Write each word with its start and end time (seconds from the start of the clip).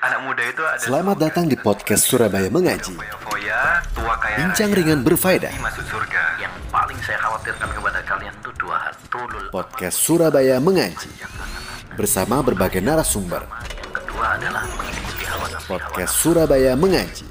Anak 0.00 0.20
muda 0.24 0.40
itu 0.48 0.62
ada 0.64 0.80
Selamat 0.80 1.16
datang 1.20 1.44
di 1.44 1.60
podcast 1.60 2.08
Surabaya 2.08 2.48
Mengaji. 2.48 2.96
Bincang 4.32 4.72
ringan 4.72 5.04
berfaedah. 5.04 5.52
masuk 5.60 5.84
surga. 5.92 6.40
Yang 6.40 6.56
paling 6.72 6.96
saya 7.04 7.20
khawatirkan 7.20 7.68
kepada 7.68 8.00
kalian 8.08 8.32
itu 8.32 8.48
dua 8.56 8.80
hal. 8.80 8.96
Tulul. 9.12 9.52
Podcast 9.52 10.00
Surabaya 10.00 10.56
Mengaji. 10.56 11.12
Bersama 12.00 12.40
berbagai 12.40 12.80
narasumber. 12.80 13.44
Yang 13.44 13.92
kedua 13.92 14.40
adalah 14.40 14.64
mengikuti 14.72 15.24
hawa 15.28 15.46
nafsu. 15.52 15.68
Podcast 15.68 16.12
Surabaya 16.16 16.72
Mengaji. 16.80 17.28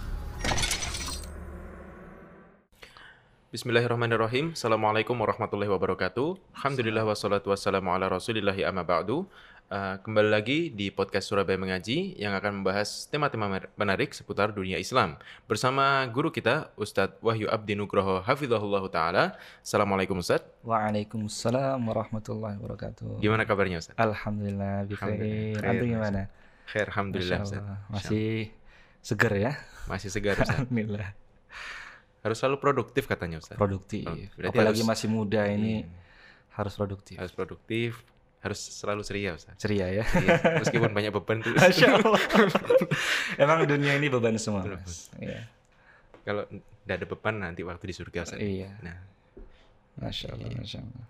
Bismillahirrahmanirrahim. 3.50 4.54
Assalamualaikum 4.54 5.18
warahmatullahi 5.18 5.74
wabarakatuh. 5.74 6.54
Alhamdulillah 6.54 7.02
wassalatu 7.02 7.50
wassalamu 7.50 7.90
ala 7.98 8.06
rasulillahi 8.14 8.62
amma 8.62 8.86
ba'du. 8.86 9.26
Uh, 9.70 10.02
kembali 10.02 10.34
lagi 10.34 10.74
di 10.74 10.90
podcast 10.90 11.30
Surabaya 11.30 11.54
Mengaji 11.54 12.18
yang 12.18 12.34
akan 12.34 12.58
membahas 12.66 13.06
tema-tema 13.06 13.54
menarik 13.78 14.18
seputar 14.18 14.50
dunia 14.50 14.82
Islam. 14.82 15.14
Bersama 15.46 16.02
guru 16.10 16.34
kita, 16.34 16.74
Ustadz 16.74 17.22
Wahyu 17.22 17.46
Abdi 17.46 17.78
Nugroho 17.78 18.18
Hafizahullah 18.26 18.82
Ta'ala. 18.90 19.38
Assalamualaikum 19.62 20.18
Ustadz. 20.18 20.50
Waalaikumsalam 20.66 21.78
warahmatullahi 21.86 22.58
wabarakatuh. 22.58 23.22
Gimana 23.22 23.46
kabarnya 23.46 23.78
Ustadz? 23.78 24.02
Alhamdulillah, 24.02 24.90
bikhair. 24.90 25.62
Antum 25.62 25.86
gimana? 25.86 26.22
Khair, 26.66 26.86
Alhamdulillah 26.90 27.40
Ustadz. 27.46 27.70
Masih 27.94 28.50
seger 29.06 29.34
ya? 29.38 29.52
Masih 29.86 30.10
segar 30.10 30.34
Ustadz. 30.34 30.66
Alhamdulillah. 30.66 31.14
Harus 32.26 32.42
selalu 32.42 32.58
produktif 32.58 33.06
katanya 33.06 33.38
Ustadz. 33.38 33.62
Produktif. 33.62 34.10
Oh, 34.10 34.18
Apalagi 34.50 34.82
harus- 34.82 34.90
masih 34.98 35.14
muda 35.14 35.46
ini 35.46 35.86
Hmm. 35.86 35.94
harus 36.58 36.74
produktif. 36.74 37.22
Harus 37.22 37.38
produktif, 37.38 38.02
harus 38.40 38.60
selalu 38.60 39.04
ceria 39.04 39.36
Ustadz. 39.36 39.60
Ceria 39.60 39.88
ya. 39.92 40.04
Iya, 40.08 40.60
meskipun 40.60 40.90
banyak 40.90 41.12
beban 41.12 41.40
tuh. 41.40 41.52
Masya 41.60 41.88
Allah. 41.94 42.22
Emang 43.44 43.64
dunia 43.64 43.94
ini 43.94 44.08
beban 44.08 44.36
semua. 44.36 44.64
Mas. 44.64 45.12
Iya. 45.16 45.44
Kalau 46.24 46.48
nggak 46.48 46.96
ada 46.96 47.06
beban 47.06 47.36
nanti 47.38 47.62
waktu 47.62 47.86
di 47.86 47.96
surga 47.96 48.24
Ustadz. 48.24 48.40
Iya. 48.42 48.70
Nah, 48.80 48.98
Masya 50.00 50.28
Allah, 50.32 50.50
Masya 50.56 50.80
Allah. 50.80 51.06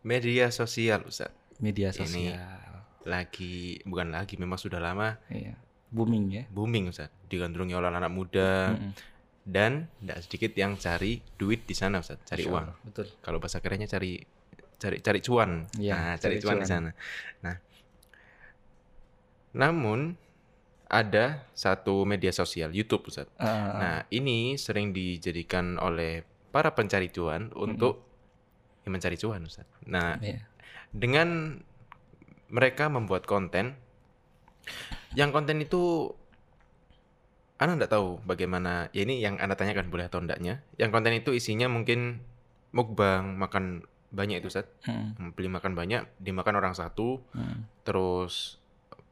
media 0.00 0.48
sosial 0.48 1.04
Ustaz. 1.04 1.28
Media 1.58 1.90
Ini- 1.90 1.98
sosial. 1.98 2.64
Lagi 3.04 3.80
bukan 3.82 4.12
lagi 4.12 4.36
memang 4.36 4.56
sudah 4.56 4.78
lama 4.78 5.16
Iya. 5.28 5.56
Booming 5.88 6.24
ya. 6.30 6.44
booming 6.48 6.88
Ustaz. 6.88 7.08
Digandrungi 7.26 7.72
oleh 7.72 7.88
anak 7.88 8.08
muda 8.08 8.72
Mm-mm. 8.72 8.92
dan 9.42 9.88
tidak 9.98 10.18
sedikit 10.22 10.52
yang 10.54 10.76
cari 10.76 11.20
duit 11.34 11.64
di 11.64 11.72
sana 11.72 12.00
Ustaz, 12.00 12.20
cari 12.24 12.44
Masya 12.44 12.52
uang. 12.52 12.64
Allah, 12.68 12.76
Betul. 12.84 13.06
Kalau 13.20 13.36
bahasa 13.36 13.58
kerennya 13.58 13.84
cari 13.84 14.20
cari 14.78 14.98
cari 15.02 15.20
cuan. 15.20 15.66
Iya, 15.76 15.94
nah, 15.94 16.14
cari, 16.16 16.38
cari 16.38 16.42
cuan, 16.42 16.56
di 16.58 16.64
cuan. 16.64 16.70
sana. 16.70 16.90
Nah, 17.42 17.56
namun 19.54 20.14
ada 20.88 21.44
satu 21.52 22.08
media 22.08 22.32
sosial 22.32 22.72
YouTube 22.72 23.12
Ustaz. 23.12 23.28
Ah, 23.36 23.76
Nah, 23.76 23.96
ini 24.08 24.56
sering 24.56 24.96
dijadikan 24.96 25.76
oleh 25.76 26.24
para 26.48 26.72
pencari 26.72 27.12
cuan 27.12 27.52
untuk 27.52 28.00
ya, 28.86 28.88
mencari 28.88 29.20
cuan 29.20 29.44
Ustaz. 29.44 29.68
Nah, 29.84 30.16
iya. 30.24 30.48
dengan 30.88 31.60
mereka 32.48 32.88
membuat 32.88 33.28
konten 33.28 33.76
yang 35.12 35.32
konten 35.32 35.60
itu 35.60 36.12
Anda 37.60 37.74
nggak 37.74 37.92
tahu 37.92 38.22
bagaimana 38.24 38.88
ya 38.94 39.04
ini 39.04 39.20
yang 39.20 39.36
Anda 39.36 39.58
tanyakan 39.58 39.90
boleh 39.92 40.06
atau 40.08 40.22
enggaknya 40.22 40.64
yang 40.80 40.94
konten 40.94 41.12
itu 41.12 41.34
isinya 41.34 41.66
mungkin 41.68 42.22
mukbang 42.72 43.36
makan 43.36 43.84
banyak 44.08 44.40
itu 44.40 44.48
Ustaz 44.48 44.66
Mm, 44.88 45.36
beli 45.36 45.48
makan 45.48 45.72
banyak 45.72 46.02
dimakan 46.16 46.54
orang 46.56 46.72
satu 46.72 47.20
mm, 47.32 47.84
terus 47.84 48.56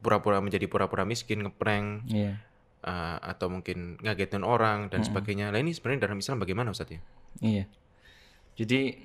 pura-pura 0.01 0.41
menjadi 0.41 0.65
pura-pura 0.65 1.05
miskin 1.05 1.45
ngeprank 1.45 2.09
Iya. 2.09 2.41
uh, 2.81 3.17
atau 3.21 3.49
mungkin 3.49 3.97
ngagetin 4.01 4.41
orang 4.41 4.89
dan 4.89 5.01
Mm-mm. 5.01 5.09
sebagainya 5.09 5.49
lah 5.49 5.59
ini 5.59 5.73
sebenarnya 5.73 6.09
dalam 6.09 6.17
Islam 6.17 6.37
bagaimana 6.37 6.69
Ustaz 6.71 6.89
ya 6.89 7.01
Iya. 7.37 7.65
Jadi 8.57 8.97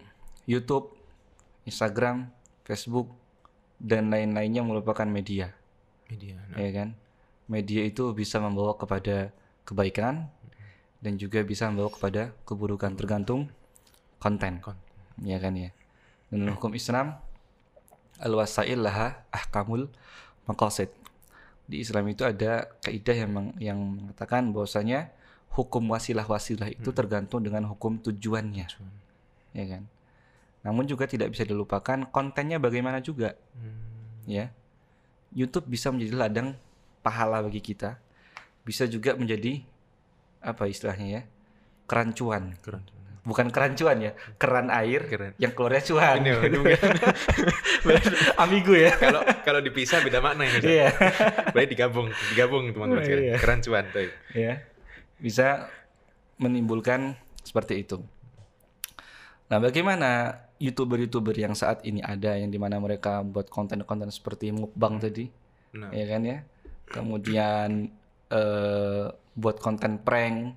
YouTube, 0.49 0.97
Instagram, 1.63 2.33
Facebook 2.65 3.13
dan 3.77 4.09
lain-lainnya 4.09 4.65
merupakan 4.65 5.05
media, 5.05 5.53
media 6.09 6.41
nah, 6.49 6.57
ya 6.57 6.71
kan? 6.73 6.89
Media 7.47 7.85
itu 7.85 8.17
bisa 8.17 8.41
membawa 8.41 8.75
kepada 8.75 9.29
kebaikan 9.63 10.33
dan 10.99 11.21
juga 11.21 11.45
bisa 11.45 11.69
membawa 11.69 11.93
kepada 11.93 12.33
keburukan 12.43 12.97
tergantung 12.97 13.53
konten, 14.17 14.63
Konten. 14.65 14.81
ya 15.21 15.37
kan 15.37 15.53
ya. 15.53 15.71
Dan 16.33 16.57
hukum 16.57 16.73
Islam 16.73 17.21
al-wasail 18.17 18.81
laha 18.81 19.21
ahkamul 19.29 19.93
maqasid. 20.49 20.89
Di 21.69 21.85
Islam 21.85 22.09
itu 22.09 22.25
ada 22.25 22.73
kaidah 22.81 23.17
yang 23.17 23.31
meng- 23.31 23.57
yang 23.61 23.79
mengatakan 23.79 24.51
bahwasanya 24.51 25.13
hukum 25.53 25.85
wasilah-wasilah 25.93 26.73
itu 26.73 26.91
tergantung 26.91 27.45
dengan 27.45 27.69
hukum 27.69 28.01
tujuannya 28.01 28.67
ya 29.53 29.65
kan. 29.69 29.85
Namun 30.65 30.89
juga 30.89 31.05
tidak 31.05 31.35
bisa 31.37 31.45
dilupakan 31.45 32.09
kontennya 32.09 32.57
bagaimana 32.57 33.03
juga, 33.03 33.37
Hmm, 33.53 34.25
ya. 34.25 34.49
YouTube 35.33 35.69
bisa 35.69 35.93
menjadi 35.93 36.15
ladang 36.17 36.49
pahala 37.03 37.43
bagi 37.43 37.61
kita, 37.61 37.99
bisa 38.63 38.87
juga 38.87 39.13
menjadi 39.13 39.61
apa 40.41 40.71
istilahnya 40.71 41.07
ya, 41.09 41.23
kerancuan. 41.85 42.57
keren 42.63 42.85
Bukan 43.23 43.49
kerancuan 43.49 43.97
ya, 44.01 44.13
keran 44.35 44.67
air 44.67 45.07
Keren. 45.07 45.33
yang 45.39 45.55
keluarnya 45.55 45.83
cuan. 45.87 46.19
Ini, 46.21 46.31
Ambigu 48.39 48.73
ya. 48.75 48.91
kalau 48.95 49.21
kalau 49.43 49.61
dipisah 49.61 50.01
beda 50.01 50.19
makna 50.19 50.47
Ustaz. 50.49 50.67
Iya. 50.67 50.89
Boleh 51.51 51.67
digabung, 51.67 52.07
digabung 52.31 52.63
teman-teman 52.71 52.99
Oh, 52.99 53.05
sekalian. 53.05 53.25
iya. 53.25 53.35
Keren 53.39 53.59
cuan 53.61 53.85
tuh. 53.89 54.09
ya. 54.35 54.53
Bisa 55.19 55.47
menimbulkan 56.37 57.15
seperti 57.41 57.81
itu. 57.81 57.97
Nah, 59.47 59.59
bagaimana 59.61 60.41
youtuber-youtuber 60.59 61.35
yang 61.37 61.53
saat 61.53 61.83
ini 61.85 62.01
ada 62.01 62.35
yang 62.35 62.49
di 62.49 62.57
mana 62.57 62.79
mereka 62.79 63.21
buat 63.21 63.47
konten-konten 63.47 64.09
seperti 64.09 64.51
mukbang 64.51 64.99
tadi, 64.99 65.27
Nah, 65.73 65.89
ya 65.89 66.05
kan 66.05 66.21
ya? 66.23 66.39
Kemudian 66.85 67.89
eh, 68.29 69.05
buat 69.33 69.57
konten 69.57 69.97
prank 69.99 70.53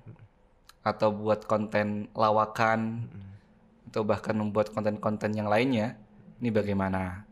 atau 0.86 1.10
buat 1.10 1.50
konten 1.50 2.06
lawakan 2.14 3.10
atau 3.90 4.06
bahkan 4.06 4.38
membuat 4.38 4.70
konten-konten 4.70 5.34
yang 5.34 5.50
lainnya, 5.50 5.98
ini 6.38 6.54
bagaimana? 6.54 7.26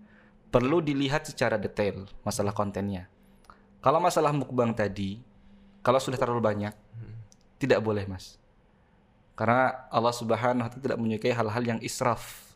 Perlu 0.50 0.82
dilihat 0.82 1.30
secara 1.30 1.54
detail 1.54 2.10
masalah 2.26 2.50
kontennya. 2.50 3.06
Kalau 3.78 4.02
masalah 4.02 4.34
mukbang 4.34 4.74
tadi, 4.74 5.22
kalau 5.86 6.02
sudah 6.02 6.18
terlalu 6.18 6.42
banyak, 6.42 6.74
tidak 7.62 7.78
boleh 7.78 8.10
mas. 8.10 8.42
Karena 9.38 9.86
Allah 9.90 10.14
Subhanahu 10.14 10.66
wa 10.66 10.70
Ta'ala 10.70 10.82
tidak 10.82 10.98
menyukai 10.98 11.30
hal-hal 11.34 11.62
yang 11.62 11.80
israf, 11.82 12.54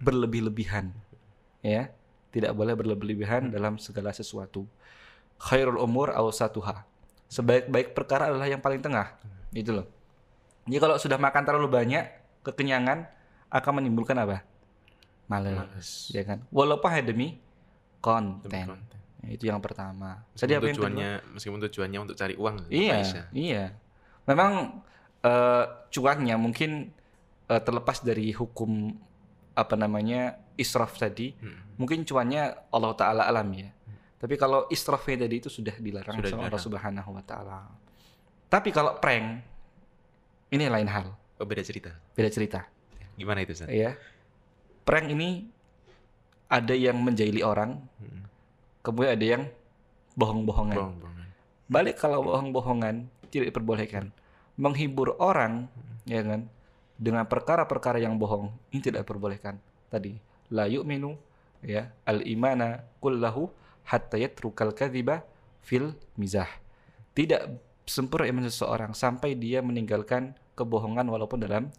berlebih-lebihan, 0.00 0.92
ya, 1.60 1.92
tidak 2.32 2.52
boleh 2.56 2.72
berlebih-lebihan 2.72 3.52
dalam 3.52 3.76
segala 3.76 4.12
sesuatu. 4.12 4.64
Khairul 5.40 5.80
umur 5.80 6.14
awsatuha. 6.14 6.84
Sebaik-baik 7.32 7.96
perkara 7.96 8.28
adalah 8.28 8.46
yang 8.46 8.60
paling 8.60 8.80
tengah, 8.84 9.16
itu 9.56 9.72
loh. 9.72 10.01
Jadi 10.66 10.78
kalau 10.78 10.96
sudah 10.96 11.18
makan 11.18 11.42
terlalu 11.42 11.68
banyak, 11.68 12.04
kekenyangan 12.42 13.06
akan 13.48 13.72
menimbulkan 13.78 14.14
apa? 14.16 14.46
Males, 15.26 15.56
Males. 15.56 15.90
ya 16.10 16.22
kan? 16.22 16.44
Walaupun 16.48 16.90
demi 17.02 17.38
konten. 17.98 18.46
Demi 18.46 18.68
konten. 18.68 18.98
Ya, 19.22 19.28
itu 19.30 19.44
yang 19.46 19.62
pertama. 19.62 20.26
meskipun 20.30 20.42
Tadi 20.42 20.52
apa 20.52 20.62
yang 20.62 20.74
kedua? 20.74 20.82
tujuannya 20.90 21.10
meskipun 21.32 21.58
tujuannya 21.70 21.98
untuk 22.02 22.16
cari 22.18 22.34
uang. 22.34 22.56
Iya, 22.68 22.96
iya. 23.30 23.64
Memang 24.26 24.82
eh, 25.22 25.64
cuannya 25.88 26.34
mungkin 26.36 26.90
eh, 27.46 27.62
terlepas 27.62 28.02
dari 28.02 28.34
hukum 28.34 28.98
apa 29.54 29.74
namanya 29.76 30.40
israf 30.58 30.96
tadi, 30.96 31.32
Hmm. 31.38 31.78
mungkin 31.78 32.02
cuannya 32.02 32.70
Allah 32.70 32.92
Taala 32.94 33.22
alam 33.24 33.46
ya. 33.54 33.70
Tapi 34.18 34.34
kalau 34.34 34.66
israfnya 34.70 35.26
tadi 35.26 35.38
itu 35.38 35.50
sudah 35.50 35.74
dilarang 35.76 36.18
Sudah 36.18 36.30
sama 36.30 36.42
Allah 36.46 36.54
dilarang. 36.58 36.66
Subhanahu 36.66 37.10
Wa 37.18 37.24
Taala. 37.24 37.58
Tapi 38.46 38.68
kalau 38.70 38.98
prank 38.98 39.42
ini 40.52 40.68
lain 40.68 40.88
hal, 40.88 41.16
Oh, 41.40 41.46
beda 41.48 41.64
cerita. 41.64 41.90
beda 42.14 42.28
cerita. 42.30 42.60
Gimana 43.18 43.42
itu, 43.42 43.56
Ustaz? 43.56 43.72
Ya, 43.72 43.96
prank 44.86 45.10
ini 45.10 45.48
ada 46.46 46.76
yang 46.76 47.00
menjahili 47.00 47.40
orang, 47.40 47.80
Hmm. 47.98 48.28
kemudian 48.84 49.16
ada 49.16 49.26
yang 49.26 49.42
bohong-bohongan. 50.14 50.76
Bohong, 50.76 50.96
bohongan. 51.00 51.28
Balik 51.72 51.96
kalau 51.96 52.20
bohong-bohongan 52.22 53.08
tidak 53.32 53.50
diperbolehkan. 53.50 54.12
Menghibur 54.60 55.16
orang, 55.16 55.72
ya 56.04 56.20
kan, 56.20 56.52
dengan 57.00 57.24
perkara-perkara 57.24 57.98
yang 57.98 58.20
bohong 58.20 58.52
ini 58.70 58.80
tidak 58.84 59.08
diperbolehkan. 59.08 59.56
Tadi 59.88 60.14
la 60.52 60.68
yu'minu 60.68 61.16
ya 61.64 61.88
al 62.04 62.22
imana 62.28 62.84
kullahu 63.00 63.48
hatta 63.88 64.20
yatrukal 64.20 64.76
kadhiba 64.76 65.24
fil 65.64 65.96
mizah. 66.20 66.48
Tidak 67.16 67.40
sempurna 67.88 68.28
iman 68.28 68.44
seseorang 68.46 68.92
sampai 68.94 69.34
dia 69.34 69.64
meninggalkan 69.64 70.36
kebohongan 70.62 71.10
walaupun 71.10 71.42
dalam 71.42 71.74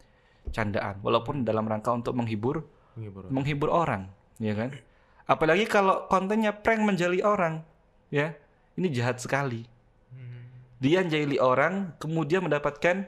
candaan, 0.52 1.00
walaupun 1.00 1.48
dalam 1.48 1.64
rangka 1.64 1.96
untuk 1.96 2.12
menghibur 2.20 2.68
Menghibur. 3.00 3.24
menghibur 3.32 3.70
orang, 3.72 4.12
ya 4.38 4.52
kan? 4.54 4.76
Apalagi 5.24 5.64
kalau 5.66 6.04
kontennya 6.12 6.52
prank 6.52 6.84
menjali 6.84 7.24
orang, 7.24 7.64
ya. 8.12 8.36
Ini 8.76 8.90
jahat 8.92 9.22
sekali. 9.24 9.64
Hmm. 10.12 10.50
Dia 10.84 11.06
jahili 11.06 11.40
orang, 11.40 11.96
kemudian 12.02 12.44
mendapatkan 12.44 13.06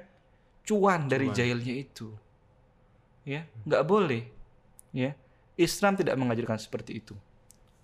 cuan 0.63 1.09
dari 1.11 1.27
Cuan. 1.29 1.37
jahilnya 1.37 1.73
itu. 1.75 2.07
Ya, 3.25 3.49
nggak 3.65 3.83
boleh. 3.83 4.29
Ya, 4.93 5.17
Islam 5.59 5.97
tidak 5.97 6.15
mengajarkan 6.15 6.61
seperti 6.61 7.01
itu. 7.03 7.17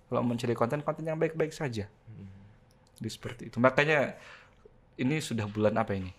Kalau 0.06 0.22
mencari 0.22 0.54
konten, 0.54 0.80
konten 0.86 1.04
yang 1.04 1.18
baik-baik 1.18 1.50
saja. 1.50 1.90
Jadi 2.96 3.08
seperti 3.10 3.42
itu. 3.50 3.58
Makanya 3.58 4.14
ini 4.94 5.18
sudah 5.18 5.50
bulan 5.50 5.74
apa 5.74 5.98
ini? 5.98 6.14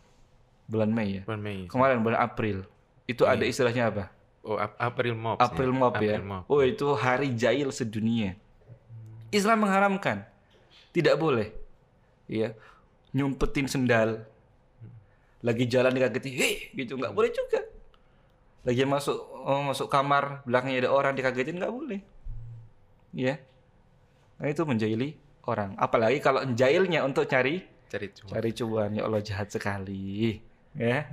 Bulan 0.67 0.89
Mei 0.91 1.19
ya. 1.19 1.21
Bulan 1.27 1.41
Mei. 1.43 1.67
Kemarin 1.67 1.99
bulan 2.01 2.19
April. 2.23 2.63
Itu 3.03 3.27
ada 3.27 3.43
istilahnya 3.43 3.91
apa? 3.91 4.03
Oh, 4.43 4.59
Ap- 4.59 4.75
April 4.75 5.15
Mop. 5.15 5.39
April 5.39 5.71
Mop 5.71 5.95
ya. 5.99 6.19
Oh, 6.51 6.59
itu 6.59 6.87
hari 6.95 7.31
jahil 7.31 7.71
sedunia. 7.71 8.35
Islam 9.31 9.63
mengharamkan. 9.63 10.27
Tidak 10.91 11.15
boleh. 11.15 11.51
Ya. 12.27 12.55
Nyumpetin 13.15 13.67
sendal. 13.67 14.27
Lagi 15.43 15.67
jalan 15.67 15.91
dikageti, 15.91 16.31
"Hei!" 16.31 16.71
gitu 16.71 16.95
nggak 16.95 17.11
boleh 17.11 17.31
juga. 17.31 17.67
Lagi 18.63 18.87
masuk 18.87 19.17
oh, 19.43 19.59
masuk 19.67 19.91
kamar, 19.91 20.39
belakangnya 20.47 20.87
ada 20.87 20.91
orang 20.95 21.13
dikagetin 21.19 21.59
nggak 21.59 21.73
boleh. 21.73 21.99
Ya. 23.11 23.43
Nah, 24.39 24.47
itu 24.47 24.63
menjahili 24.63 25.19
orang. 25.43 25.75
Apalagi 25.75 26.23
kalau 26.23 26.47
jahilnya 26.55 27.03
untuk 27.03 27.27
cari 27.27 27.63
Cari 27.91 28.07
cuan. 28.09 28.29
cari 28.31 28.49
cuan. 28.55 28.89
Ya 28.95 29.03
Allah 29.05 29.21
jahat 29.21 29.51
sekali. 29.51 30.39
Ya. 30.73 31.05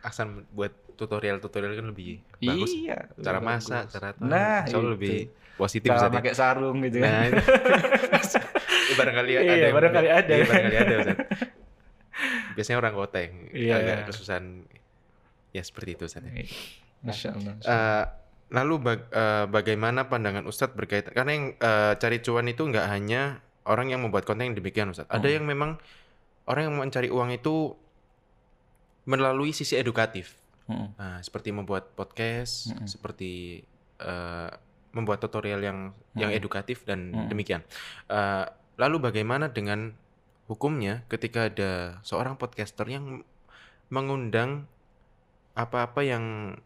Aksan 0.00 0.48
buat 0.50 0.70
tutorial-tutorial 0.94 1.72
kan 1.74 1.86
lebih 1.88 2.20
bagus. 2.38 2.70
Iya. 2.70 3.08
Cara 3.16 3.38
lebih 3.38 3.48
masak, 3.48 3.82
bagus. 3.82 3.92
cara 3.92 4.06
apa. 4.10 4.20
Nah, 4.22 4.58
itu. 4.64 4.78
lebih 4.78 5.16
positif 5.54 5.88
Cara 5.88 6.06
ya. 6.06 6.12
pakai 6.12 6.32
sarung 6.32 6.78
gitu 6.80 6.96
kan. 6.98 7.06
Nah, 7.06 7.22
itu 7.28 8.94
barangkali 8.98 9.30
Iya, 9.30 9.40
ada. 9.42 9.54
yang- 9.58 9.74
barangkali 9.74 10.08
ada. 10.10 10.32
Iya, 10.32 10.44
barangkali 10.44 10.76
ada. 10.76 10.94
Ustaz. 10.98 11.16
Biasanya 12.52 12.78
orang 12.78 12.94
kota 12.94 13.16
yang 13.18 13.34
Iya. 13.50 13.74
agak 13.74 13.98
kesusahan. 14.08 14.46
Ya 15.50 15.62
seperti 15.62 15.90
itu 15.94 16.04
Ustaz. 16.04 16.22
ya. 16.22 16.32
Masya 17.02 17.28
Allah. 17.32 17.54
Eh, 17.58 18.04
lalu 18.50 18.74
bag- 18.80 19.10
eh, 19.10 19.44
bagaimana 19.46 20.06
pandangan 20.06 20.44
Ustadz 20.44 20.72
berkaitan 20.72 21.12
karena 21.12 21.30
yang 21.30 21.46
eh, 21.54 21.92
cari 21.96 22.18
cuan 22.20 22.46
itu 22.46 22.62
nggak 22.62 22.86
hanya 22.86 23.40
orang 23.64 23.88
yang 23.88 24.00
membuat 24.00 24.22
konten 24.22 24.46
yang 24.46 24.56
demikian 24.56 24.88
Ustadz. 24.88 25.08
Ada 25.08 25.24
Hmm. 25.24 25.34
yang 25.34 25.44
memang 25.46 25.70
orang 26.44 26.62
yang 26.68 26.76
mencari 26.76 27.08
uang 27.08 27.30
itu 27.32 27.76
melalui 29.08 29.50
sisi 29.50 29.74
edukatif. 29.74 30.38
Mm-mm. 30.70 30.94
Nah, 30.94 31.18
seperti 31.20 31.50
membuat 31.50 31.92
podcast, 31.98 32.70
Mm-mm. 32.70 32.86
seperti 32.86 33.62
eh, 33.98 34.50
membuat 34.92 35.24
tutorial 35.24 35.60
yang 35.64 35.78
yang 36.14 36.30
Mm-mm. 36.30 36.38
edukatif 36.38 36.86
dan 36.86 37.10
Mm-mm. 37.10 37.28
demikian. 37.28 37.62
Eh, 38.06 38.46
lalu 38.78 38.96
bagaimana 39.02 39.50
dengan 39.50 39.92
hukumnya 40.46 41.02
ketika 41.10 41.48
ada 41.50 42.02
seorang 42.06 42.38
podcaster 42.38 42.86
yang 42.86 43.26
mengundang 43.92 44.66
apa-apa 45.52 46.00
yang 46.00 46.56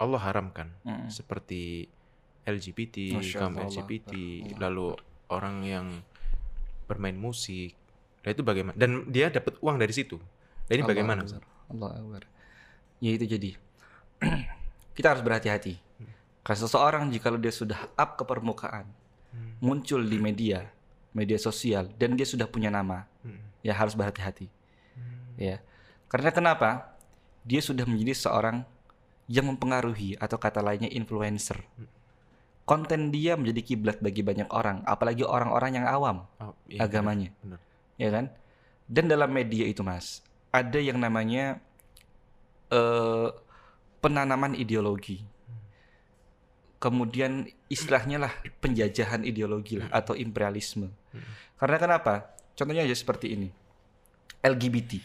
Allah 0.00 0.20
haramkan, 0.22 0.74
Mm-mm. 0.82 1.06
seperti 1.12 1.86
LGBT, 2.42 3.22
kaum. 3.38 3.54
LGBT, 3.54 4.12
Allah. 4.12 4.58
lalu 4.66 4.86
orang 5.30 5.56
yang 5.62 5.86
bermain 6.90 7.14
musik. 7.14 7.78
Nah, 8.26 8.30
itu 8.34 8.42
bagaimana? 8.42 8.74
Dan 8.74 9.06
dia 9.10 9.30
dapat 9.30 9.58
uang 9.62 9.78
dari 9.78 9.94
situ. 9.94 10.18
Ini 10.72 10.82
Allah 10.82 10.90
bagaimana, 10.90 11.20
Akbar. 11.22 11.42
Allah 11.68 11.90
Akbar. 12.00 12.22
Ya 12.98 13.10
itu 13.12 13.24
jadi. 13.28 13.50
Kita 14.96 15.12
harus 15.12 15.22
berhati-hati. 15.22 15.76
Karena 16.42 16.58
seseorang 16.58 17.08
jika 17.08 17.30
dia 17.36 17.52
sudah 17.52 17.80
up 17.94 18.16
ke 18.16 18.24
permukaan, 18.24 18.86
Hmm. 19.32 19.56
muncul 19.64 20.04
di 20.04 20.20
media, 20.20 20.68
media 21.12 21.40
sosial, 21.40 21.88
dan 21.96 22.20
dia 22.20 22.28
sudah 22.28 22.44
punya 22.44 22.68
nama, 22.68 23.08
Hmm. 23.24 23.40
ya 23.64 23.72
harus 23.72 23.96
berhati-hati. 23.96 24.44
Ya. 25.40 25.64
Karena 26.12 26.28
kenapa? 26.28 26.92
Dia 27.40 27.64
sudah 27.64 27.88
menjadi 27.88 28.12
seorang 28.28 28.60
yang 29.26 29.48
mempengaruhi 29.48 30.20
atau 30.20 30.36
kata 30.36 30.60
lainnya 30.60 30.92
influencer. 30.92 31.64
Konten 32.62 33.08
dia 33.08 33.34
menjadi 33.34 33.64
kiblat 33.64 33.98
bagi 33.98 34.20
banyak 34.20 34.52
orang, 34.52 34.84
apalagi 34.84 35.24
orang-orang 35.24 35.80
yang 35.80 35.86
awam 35.88 36.28
Oh, 36.38 36.52
iya, 36.68 36.84
agamanya. 36.84 37.32
benar. 37.40 37.58
ya 37.96 38.08
kan? 38.12 38.24
Dan 38.84 39.08
dalam 39.08 39.32
media 39.32 39.64
itu 39.64 39.80
mas, 39.80 40.20
ada 40.52 40.78
yang 40.78 41.00
namanya 41.00 41.58
eh, 42.68 43.28
penanaman 44.04 44.52
ideologi. 44.52 45.24
Kemudian 46.76 47.48
istilahnya 47.72 48.28
lah 48.28 48.32
penjajahan 48.60 49.24
ideologi 49.24 49.80
lah 49.80 49.88
atau 49.88 50.12
imperialisme. 50.12 50.92
Karena 51.56 51.78
kenapa? 51.78 52.34
Contohnya 52.58 52.84
aja 52.84 52.92
seperti 52.92 53.38
ini. 53.38 53.48
LGBT. 54.42 54.98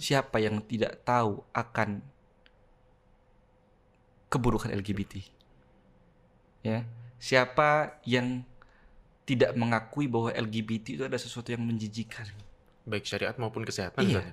Siapa 0.00 0.40
yang 0.40 0.64
tidak 0.64 1.04
tahu 1.06 1.44
akan 1.52 2.02
keburukan 4.32 4.72
LGBT? 4.72 5.22
Ya. 6.64 6.88
Siapa 7.20 8.00
yang 8.08 8.42
tidak 9.28 9.52
mengakui 9.54 10.08
bahwa 10.08 10.32
LGBT 10.32 10.96
itu 10.96 11.04
ada 11.04 11.20
sesuatu 11.20 11.52
yang 11.52 11.62
menjijikan? 11.62 12.26
Baik 12.84 13.04
syariat 13.08 13.36
maupun 13.40 13.64
kesehatan. 13.64 14.04
Iya. 14.04 14.20
Ya? 14.20 14.32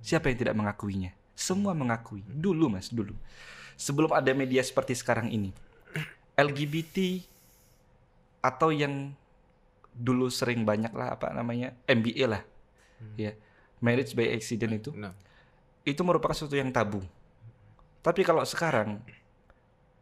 Siapa 0.00 0.32
yang 0.32 0.38
tidak 0.40 0.56
mengakuinya? 0.56 1.12
Semua 1.36 1.76
mengakui. 1.76 2.24
Dulu 2.24 2.72
mas, 2.72 2.88
dulu. 2.88 3.12
Sebelum 3.76 4.12
ada 4.12 4.32
media 4.32 4.64
seperti 4.64 4.96
sekarang 4.96 5.28
ini. 5.28 5.52
LGBT 6.40 7.20
atau 8.40 8.72
yang 8.72 9.12
dulu 9.92 10.32
sering 10.32 10.64
banyak 10.64 10.92
lah 10.96 11.12
apa 11.16 11.28
namanya 11.36 11.76
MBA 11.84 12.24
lah. 12.24 12.42
Ya. 13.16 13.36
Marriage 13.80 14.16
by 14.16 14.32
accident 14.32 14.72
itu. 14.76 14.92
Nah, 14.92 15.12
Itu 15.80 16.04
merupakan 16.04 16.36
sesuatu 16.36 16.60
yang 16.60 16.68
tabu. 16.68 17.00
Tapi 18.04 18.20
kalau 18.24 18.44
sekarang 18.44 19.00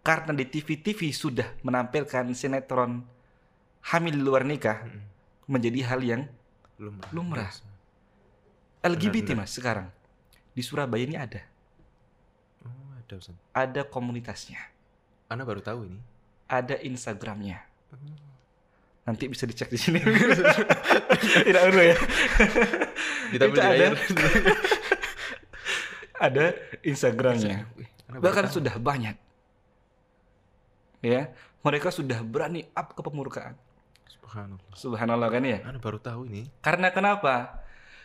karena 0.03 0.35
di 0.35 0.47
TV-TV 0.47 1.11
sudah 1.15 1.55
menampilkan 1.63 2.31
sinetron 2.35 3.03
hamil 3.95 4.15
di 4.15 4.23
luar 4.23 4.43
nikah 4.43 4.87
menjadi 5.47 5.81
hal 5.87 6.01
yang 6.03 6.23
lumrah. 6.79 7.11
Lumrah. 7.11 7.51
LGBT 8.81 9.35
Benar, 9.35 9.43
mas 9.43 9.51
sekarang 9.51 9.89
di 10.51 10.63
Surabaya 10.63 11.03
ini 11.03 11.15
ada 11.15 11.43
Oh, 12.63 12.71
ada 12.95 13.15
Ustaz. 13.15 13.35
ada 13.51 13.83
komunitasnya 13.85 14.59
Anda 15.27 15.43
baru 15.43 15.59
tahu 15.59 15.81
ini. 15.85 16.01
ada 16.47 16.79
Instagramnya 16.79 17.67
Hmm. 17.89 18.13
nanti 19.05 19.25
bisa 19.27 19.43
dicek 19.43 19.67
di 19.67 19.77
sini 19.77 19.97
tidak 21.49 21.63
perlu 21.65 21.83
ya 21.83 21.97
Ditampil 23.33 23.57
Itu 23.57 23.65
di 23.65 23.81
ada. 23.81 23.87
ada 26.21 26.45
Instagramnya 26.83 27.65
bahkan 28.15 28.45
tahu. 28.45 28.61
sudah 28.61 28.77
banyak 28.77 29.17
ya 31.01 31.33
mereka 31.59 31.89
sudah 31.89 32.21
berani 32.21 32.69
up 32.71 32.93
ke 32.93 33.01
pemurkaan 33.01 33.57
Subhanallah. 34.09 34.73
subhanallah 34.73 35.29
kan 35.29 35.43
ya 35.43 35.59
Anda 35.63 35.79
baru 35.79 35.99
tahu 35.99 36.27
ini. 36.27 36.49
Karena 36.59 36.89
kenapa? 36.89 37.65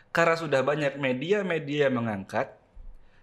Karena 0.09 0.35
sudah 0.35 0.61
banyak 0.61 0.95
media-media 0.95 1.87
yang 1.87 1.99
mengangkat 1.99 2.53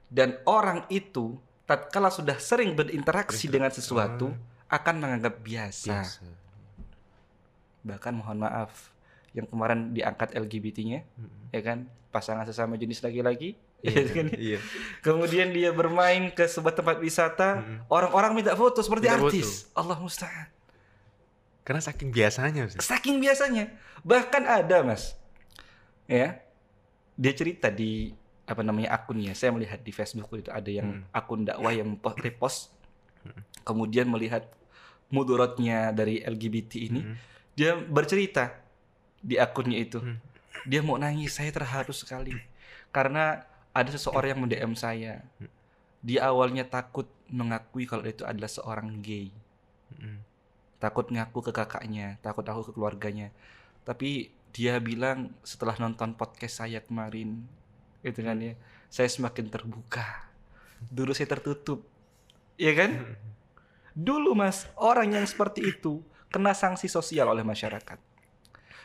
dan 0.09 0.41
orang 0.43 0.85
itu 0.89 1.39
tatkala 1.65 2.11
sudah 2.11 2.35
sering 2.37 2.75
berinteraksi 2.75 3.47
dengan 3.47 3.71
sesuatu 3.71 4.35
akan 4.67 4.95
menganggap 4.99 5.39
biasa. 5.39 5.87
Biasa. 5.97 6.27
Bahkan 7.81 8.13
mohon 8.13 8.39
maaf 8.41 8.93
yang 9.31 9.47
kemarin 9.47 9.95
diangkat 9.95 10.35
LGBT-nya 10.35 11.07
Mm-mm. 11.07 11.55
ya 11.55 11.63
kan 11.63 11.79
pasangan 12.11 12.43
sesama 12.43 12.75
jenis 12.75 12.99
laki-laki 12.99 13.55
ya 13.79 13.95
Iya, 13.95 14.03
kan? 14.11 14.27
Iya. 14.35 14.59
kemudian 15.01 15.55
dia 15.55 15.71
bermain 15.71 16.29
ke 16.29 16.45
sebuah 16.45 16.75
tempat 16.75 16.99
wisata 16.99 17.63
Mm-mm. 17.63 17.87
orang-orang 17.87 18.35
minta 18.35 18.53
foto 18.53 18.83
seperti 18.83 19.07
Minta 19.07 19.23
foto. 19.23 19.31
artis 19.31 19.71
Allah 19.73 19.95
musta'an 19.97 20.51
Karena 21.71 21.79
saking 21.79 22.11
biasanya, 22.11 22.67
Ustaz. 22.67 22.83
Saking 22.83 23.23
biasanya. 23.23 23.71
Bahkan 24.03 24.43
ada, 24.43 24.83
Mas. 24.83 25.15
Ya. 26.11 26.43
Dia 27.15 27.31
cerita 27.31 27.71
di 27.71 28.11
apa 28.43 28.67
namanya 28.67 28.91
akunnya. 28.91 29.31
Saya 29.39 29.55
melihat 29.55 29.79
di 29.79 29.95
Facebook 29.95 30.35
itu 30.35 30.51
ada 30.51 30.67
yang 30.67 31.07
Hmm. 31.07 31.15
akun 31.15 31.47
dakwah 31.47 31.71
yang 31.71 31.95
po- 31.95 32.19
repost. 32.19 32.75
Kemudian 33.63 34.11
melihat 34.11 34.51
mudorotnya 35.07 35.95
dari 35.95 36.19
LGBT 36.19 36.83
ini, 36.83 37.07
Mm. 37.07 37.15
dia 37.55 37.79
bercerita 37.79 38.51
di 39.21 39.39
akunnya 39.39 39.79
itu. 39.79 40.03
Hmm. 40.03 40.19
Dia 40.65 40.83
mau 40.83 40.99
nangis, 40.99 41.39
saya 41.39 41.55
terharu 41.55 41.95
sekali. 41.95 42.35
Karena 42.91 43.47
ada 43.71 43.87
seseorang 43.87 44.35
yang 44.35 44.41
mendm 44.43 44.75
saya. 44.75 45.23
Dia 46.03 46.27
awalnya 46.27 46.67
takut 46.67 47.07
mengakui 47.29 47.87
kalau 47.87 48.03
itu 48.03 48.27
adalah 48.27 48.51
seorang 48.51 48.99
gay 48.99 49.31
Mm-mm. 49.93 50.19
Takut 50.81 51.07
ngaku 51.13 51.45
ke 51.45 51.53
kakaknya, 51.53 52.17
takut 52.25 52.43
aku 52.49 52.67
ke 52.67 52.73
keluarganya. 52.75 53.29
Tapi 53.85 54.33
dia 54.51 54.81
bilang 54.81 55.31
setelah 55.45 55.77
nonton 55.79 56.17
podcast 56.17 56.65
saya 56.65 56.81
kemarin, 56.83 57.45
gitu 58.03 58.25
kan 58.25 58.41
ya, 58.41 58.57
saya 58.89 59.07
semakin 59.07 59.47
terbuka. 59.53 60.27
Dulu 60.89 61.13
saya 61.13 61.29
tertutup, 61.31 61.85
ya 62.57 62.73
kan? 62.73 63.05
Dulu 63.93 64.33
mas, 64.33 64.65
orang 64.81 65.13
yang 65.15 65.27
seperti 65.29 65.69
itu 65.69 66.01
kena 66.33 66.57
sanksi 66.57 66.89
sosial 66.89 67.29
oleh 67.29 67.45
masyarakat. 67.45 68.01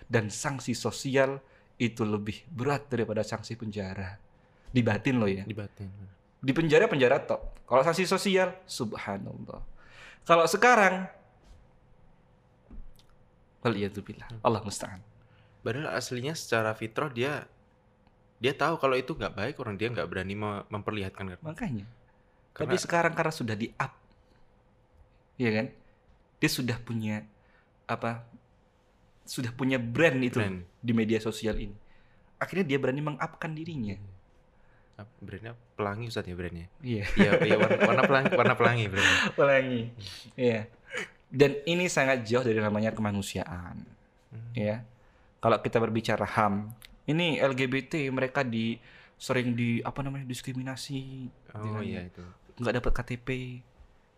dan 0.06 0.30
sanksi 0.30 0.78
sosial 0.78 1.42
itu 1.76 2.06
lebih 2.06 2.46
berat 2.48 2.88
daripada 2.88 3.26
sanksi 3.26 3.58
penjara. 3.60 4.22
Dibatin 4.72 5.20
loh 5.20 5.28
ya. 5.28 5.44
Di 5.44 5.56
batin. 5.56 5.90
Di 6.40 6.52
penjara 6.54 6.86
penjara 6.86 7.20
tok. 7.20 7.66
Kalau 7.66 7.82
sanksi 7.82 8.06
sosial, 8.06 8.54
subhanallah. 8.70 9.62
Kalau 10.26 10.46
sekarang 10.46 11.10
Waliyadzubillah. 13.66 14.28
Allah 14.40 14.62
musta'an. 14.62 15.02
Padahal 15.60 15.90
aslinya 15.92 16.32
secara 16.32 16.72
fitrah 16.72 17.10
dia 17.10 17.50
dia 18.38 18.54
tahu 18.54 18.78
kalau 18.78 18.94
itu 18.94 19.12
nggak 19.12 19.34
baik 19.34 19.56
orang 19.58 19.76
dia 19.76 19.90
nggak 19.90 20.06
berani 20.06 20.36
me- 20.38 20.66
memperlihatkan 20.70 21.34
kan. 21.34 21.40
Makanya. 21.42 21.86
Karena- 22.54 22.72
Tapi 22.72 22.76
sekarang 22.78 23.14
karena 23.14 23.34
sudah 23.34 23.56
di 23.58 23.74
up. 23.76 23.92
Iya 25.36 25.50
kan? 25.52 25.66
Dia 26.38 26.50
sudah 26.50 26.78
punya 26.78 27.26
apa? 27.86 28.24
Sudah 29.26 29.50
punya 29.50 29.82
brand 29.82 30.22
itu 30.22 30.38
Brand. 30.38 30.62
di 30.80 30.94
media 30.94 31.18
sosial 31.18 31.58
ini. 31.58 31.74
Akhirnya 32.38 32.64
dia 32.68 32.78
berani 32.78 33.02
mengupkan 33.02 33.52
dirinya. 33.52 33.98
Apa, 34.96 35.12
Brandnya 35.20 35.54
pelangi 35.76 36.08
Ustaz 36.08 36.24
ya 36.24 36.36
brandnya. 36.38 36.72
Iya. 36.80 37.04
Iya, 37.18 37.32
iya 37.44 37.56
warna, 37.60 37.78
warna 37.84 38.04
pelangi, 38.06 38.30
warna 38.32 38.56
pelangi 38.56 38.84
brandnya. 38.88 39.18
Pelangi. 39.40 39.82
Iya. 40.38 40.60
Dan 41.30 41.58
ini 41.66 41.90
sangat 41.90 42.24
jauh 42.24 42.46
dari 42.46 42.60
namanya 42.62 42.94
kemanusiaan. 42.96 43.82
Hmm. 44.32 44.52
Ya. 44.56 44.86
Kalau 45.40 45.60
kita 45.62 45.78
berbicara 45.78 46.26
HAM, 46.26 46.72
ini 47.06 47.38
LGBT 47.38 48.10
mereka 48.10 48.42
di 48.42 48.78
sering 49.16 49.54
di 49.56 49.80
apa 49.82 50.02
namanya 50.04 50.26
diskriminasi. 50.26 51.30
Oh 51.56 51.80
iya 51.80 52.04
itu. 52.08 52.24
nggak 52.56 52.76
dapat 52.80 52.92
KTP 52.96 53.30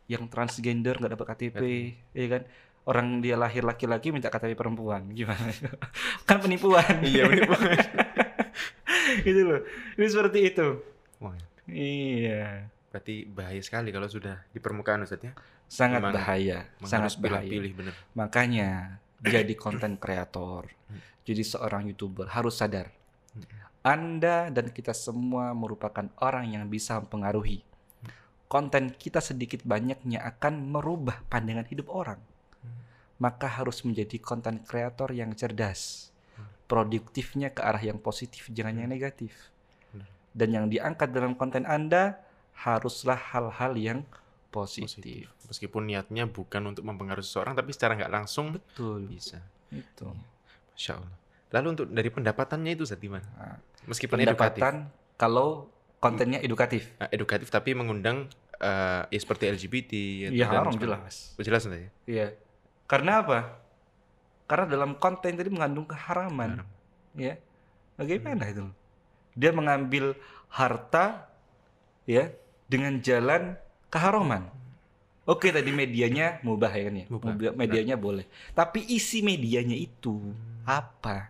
yang 0.07 0.29
transgender 0.31 0.95
nggak 0.97 1.19
dapat 1.19 1.27
KTP 1.35 1.61
ya 2.15 2.25
kan 2.31 2.41
orang 2.87 3.19
dia 3.19 3.35
lahir 3.35 3.65
laki-laki 3.67 4.15
minta 4.15 4.31
KTP 4.31 4.55
perempuan 4.55 5.09
gimana 5.11 5.51
kan 6.29 6.39
penipuan 6.39 7.03
Iya 7.03 7.27
penipuan. 7.27 7.75
itu 9.29 9.41
loh 9.43 9.61
ini 9.99 10.05
seperti 10.07 10.39
itu 10.53 10.67
Wah, 11.19 11.35
iya 11.67 12.69
berarti 12.87 13.27
bahaya 13.27 13.59
sekali 13.59 13.91
kalau 13.91 14.07
sudah 14.07 14.47
di 14.53 14.61
permukaan 14.63 15.03
Ustaz 15.03 15.19
ya. 15.21 15.33
Sangat 15.67 15.99
Memang- 16.01 16.15
bahaya 16.15 16.57
Memang 16.79 16.89
sangat 16.89 17.11
harus 17.13 17.17
bahaya. 17.19 17.43
pilih-pilih 17.43 17.71
bener. 17.75 17.93
makanya 18.15 18.69
jadi 19.19 19.53
konten 19.53 19.99
kreator 19.99 20.71
jadi 21.21 21.43
seorang 21.43 21.91
youtuber 21.91 22.31
harus 22.31 22.55
sadar. 22.55 22.87
Anda 23.83 24.47
dan 24.47 24.71
kita 24.71 24.95
semua 24.95 25.51
merupakan 25.51 26.07
orang 26.19 26.55
yang 26.55 26.67
bisa 26.67 26.99
mempengaruhi. 26.99 27.67
Konten 28.47 28.95
kita 28.95 29.19
sedikit 29.19 29.59
banyaknya 29.63 30.23
akan 30.23 30.71
merubah 30.71 31.19
pandangan 31.27 31.67
hidup 31.67 31.91
orang. 31.91 32.19
Maka 33.19 33.59
harus 33.59 33.83
menjadi 33.83 34.15
konten 34.23 34.63
kreator 34.63 35.11
yang 35.11 35.35
cerdas. 35.35 36.11
Produktifnya 36.67 37.51
ke 37.51 37.59
arah 37.59 37.83
yang 37.83 37.99
positif 37.99 38.47
jangan 38.51 38.79
yang 38.79 38.87
negatif. 38.87 39.51
Dan 40.31 40.55
yang 40.55 40.65
diangkat 40.71 41.11
dalam 41.11 41.35
konten 41.35 41.67
anda 41.67 42.23
haruslah 42.55 43.19
hal-hal 43.19 43.75
yang 43.75 43.99
positif, 44.47 44.95
Positif. 44.95 45.27
Meskipun 45.47 45.87
niatnya 45.87 46.27
bukan 46.27 46.75
untuk 46.75 46.83
mempengaruhi 46.83 47.23
seseorang 47.23 47.55
tapi 47.55 47.71
secara 47.71 47.95
nggak 47.95 48.11
langsung 48.11 48.55
betul 48.55 49.03
bisa. 49.07 49.39
itu 49.71 50.07
Masya 50.75 50.99
Allah. 50.99 51.15
Lalu 51.55 51.67
untuk 51.73 51.85
dari 51.87 52.09
pendapatannya 52.11 52.71
itu 52.75 52.83
Ustaz 52.83 52.99
gimana? 52.99 53.23
Nah, 53.39 53.57
Meskipun 53.87 54.19
edukatif. 54.19 54.59
pendapatan 54.59 54.75
kalau 55.15 55.71
kontennya 55.97 56.43
edukatif 56.43 56.91
Nah, 56.99 57.07
edukatif 57.09 57.47
tapi 57.47 57.71
mengundang 57.71 58.27
eh, 58.59 59.03
ya 59.07 59.19
seperti 59.19 59.47
LGBT 59.47 59.91
ya, 60.27 60.29
Iya 60.35 60.45
haram 60.51 60.75
jelas. 60.75 61.33
Oh, 61.39 61.43
jelas 61.43 61.63
ya? 61.65 61.89
Iya. 62.03 62.27
Karena 62.85 63.23
apa? 63.23 63.39
Karena 64.47 64.65
dalam 64.67 64.95
konten 64.95 65.35
tadi 65.35 65.47
mengandung 65.51 65.87
keharaman. 65.87 66.63
Haram. 66.63 66.69
Ya. 67.15 67.35
Bagaimana 67.95 68.43
itu? 68.47 68.67
Dia 69.35 69.51
mengambil 69.51 70.15
harta 70.47 71.27
ya 72.07 72.31
dengan 72.67 72.99
jalan 72.99 73.55
keharaman. 73.87 74.47
Oke 75.27 75.51
tadi 75.51 75.75
medianya 75.75 76.39
mubah 76.39 76.71
ya 76.71 76.83
kan 76.87 76.95
ya. 76.95 77.05
Mubah. 77.11 77.51
Medianya 77.51 77.99
boleh. 77.99 78.23
Tapi 78.55 78.79
isi 78.87 79.19
medianya 79.19 79.75
itu 79.75 80.15
apa? 80.63 81.27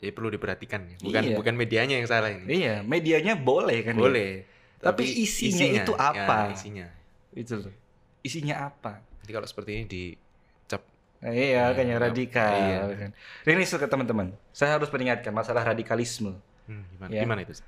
Ya 0.00 0.08
perlu 0.14 0.32
diperhatikan 0.32 0.80
ya. 0.88 0.96
Bukan 0.96 1.22
Iya. 1.28 1.36
bukan 1.36 1.54
medianya 1.54 2.00
yang 2.00 2.08
salah 2.08 2.32
ini. 2.32 2.48
Iya, 2.64 2.80
medianya 2.80 3.36
boleh 3.36 3.84
kan 3.84 3.92
ya? 3.92 4.00
Boleh. 4.00 4.30
Tapi 4.78 5.02
isinya 5.04 5.66
itu 5.66 5.92
apa? 5.92 6.48
Ya, 6.48 6.54
isinya. 6.54 6.86
Itu 7.34 7.60
loh. 7.60 7.74
Isinya 8.22 8.72
apa? 8.72 9.02
Jadi 9.26 9.32
kalau 9.34 9.44
seperti 9.44 9.70
ini 9.74 9.84
dicap 9.84 10.82
Nah, 11.18 11.34
iya, 11.34 11.66
Ya, 11.68 11.74
kan 11.74 11.84
yang 11.84 11.98
ya, 11.98 12.06
radikal. 12.06 12.54
iya. 12.54 12.80
kan. 12.94 13.10
Ini 13.42 13.66
suka 13.66 13.90
teman-teman. 13.90 14.30
Saya 14.54 14.78
harus 14.78 14.86
peringatkan 14.88 15.34
masalah 15.34 15.66
radikalisme. 15.66 16.38
hmm, 16.64 16.84
gimana? 16.94 17.10
Ya. 17.10 17.22
Gimana 17.26 17.40
itu? 17.42 17.58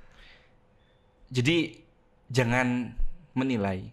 Jadi 1.29 1.83
jangan 2.27 2.95
menilai 3.33 3.91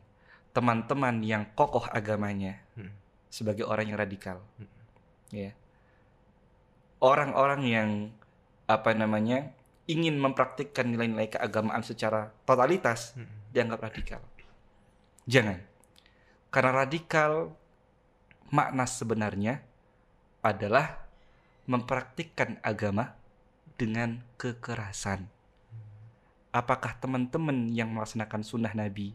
teman-teman 0.59 1.23
yang 1.23 1.47
kokoh 1.55 1.87
agamanya 1.95 2.59
Hmm. 2.75 2.91
sebagai 3.31 3.63
orang 3.63 3.95
yang 3.95 3.99
radikal. 4.03 4.43
Hmm. 4.59 4.67
Ya. 5.31 5.55
Orang-orang 6.99 7.63
yang 7.63 7.91
apa 8.67 8.91
namanya 8.91 9.55
ingin 9.87 10.19
mempraktikkan 10.19 10.91
nilai-nilai 10.91 11.31
keagamaan 11.31 11.87
secara 11.87 12.35
totalitas 12.43 13.15
Hmm. 13.15 13.31
dianggap 13.55 13.87
radikal. 13.87 14.19
Jangan. 15.31 15.63
Karena 16.51 16.73
radikal 16.75 17.55
makna 18.51 18.83
sebenarnya 18.91 19.63
adalah 20.43 21.07
mempraktikkan 21.71 22.59
agama 22.67 23.15
dengan 23.79 24.27
kekerasan. 24.43 25.31
Apakah 26.51 26.99
teman-teman 26.99 27.71
yang 27.71 27.95
melaksanakan 27.95 28.43
sunnah 28.43 28.75
Nabi 28.75 29.15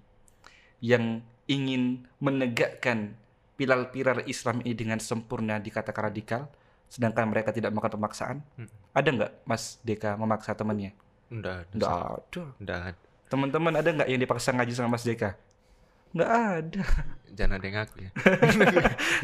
yang 0.80 1.26
ingin 1.48 2.08
menegakkan 2.24 3.16
pilar-pilar 3.60 4.26
Islam 4.26 4.64
ini 4.66 4.74
dengan 4.74 5.00
sempurna 5.00 5.60
dikatakan 5.62 6.10
radikal, 6.10 6.50
sedangkan 6.90 7.30
mereka 7.30 7.54
tidak 7.54 7.72
melakukan 7.72 7.96
pemaksaan? 8.00 8.38
Hmm. 8.58 8.70
Ada 8.94 9.10
nggak 9.10 9.32
Mas 9.46 9.78
Deka 9.86 10.16
memaksa 10.18 10.54
temannya? 10.58 10.92
Enggak 11.34 11.66
ada. 11.66 11.74
Nggak 11.74 11.94
ada. 11.94 12.44
Enggak 12.60 12.78
ada. 12.78 12.92
Teman-teman 13.30 13.74
ada 13.74 13.90
nggak 13.90 14.10
yang 14.10 14.22
dipaksa 14.22 14.50
ngaji 14.54 14.74
sama 14.78 14.94
Mas 14.94 15.06
Deka? 15.06 15.34
Nggak 16.14 16.32
ada. 16.32 16.84
Jangan 17.34 17.54
ada 17.58 17.66
yang 17.66 17.76
ngaku 17.82 17.96
ya. 17.98 18.10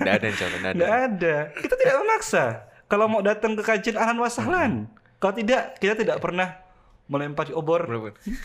Enggak 0.00 0.14
ada 0.16 0.26
insya 0.32 0.44
Allah, 0.48 0.60
ada. 0.64 0.72
Nggak 0.72 0.94
ada. 0.96 1.36
Kita 1.60 1.74
tidak 1.76 1.96
memaksa. 2.00 2.44
Kalau 2.86 3.06
mau 3.10 3.20
datang 3.20 3.52
ke 3.58 3.62
kajian 3.66 3.96
ahlan 4.00 4.18
wasahlan. 4.22 4.72
Kalau 5.20 5.34
tidak, 5.36 5.76
kita 5.82 5.98
tidak 5.98 6.16
pernah 6.22 6.56
melempari 7.10 7.52
obor. 7.52 7.84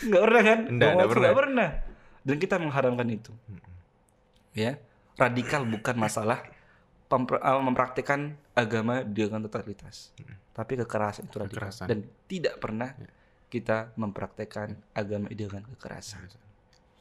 Nggak 0.04 0.22
pernah 0.28 0.42
kan? 0.44 0.58
Nggak, 0.68 0.90
nggak 0.92 1.08
pernah. 1.08 1.22
nggak 1.24 1.38
pernah. 1.40 1.68
Dan 2.22 2.36
kita 2.38 2.58
mengharamkan 2.58 3.06
itu. 3.10 3.34
Ya, 4.52 4.78
radikal 5.18 5.64
bukan 5.64 5.96
masalah 5.96 6.44
eh, 7.12 7.62
mempraktikkan 7.62 8.36
agama 8.56 9.02
dengan 9.04 9.44
totalitas. 9.44 10.12
Tapi 10.52 10.80
kekerasan 10.84 11.28
itu 11.28 11.36
radikal. 11.40 11.68
Kekerasan. 11.68 11.86
Dan 11.88 11.98
tidak 12.28 12.60
pernah 12.60 12.92
kita 13.52 13.92
mempraktekkan 14.00 14.76
agama 14.96 15.28
dengan 15.32 15.64
kekerasan. 15.76 16.24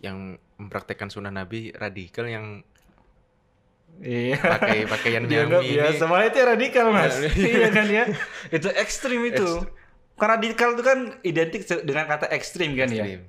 Yang 0.04 0.42
mempraktekkan 0.60 1.08
sunnah 1.08 1.32
Nabi 1.32 1.72
radikal 1.72 2.28
yang 2.28 2.64
Iya. 4.00 4.40
pakai 4.40 4.88
pakaian 4.88 5.28
nyami 5.28 5.76
biasa, 5.76 6.08
malah 6.08 6.32
itu 6.32 6.40
radikal 6.40 6.96
mas. 6.96 7.12
iya 7.36 7.68
kan 7.76 7.86
ya, 7.92 8.08
itu 8.48 8.72
ekstrim 8.72 9.20
itu. 9.28 9.68
Karena 10.16 10.40
radikal 10.40 10.80
itu 10.80 10.84
kan 10.86 11.00
identik 11.28 11.68
dengan 11.84 12.08
kata 12.08 12.32
ekstrim 12.32 12.72
kan 12.80 12.88
ya. 12.88 13.20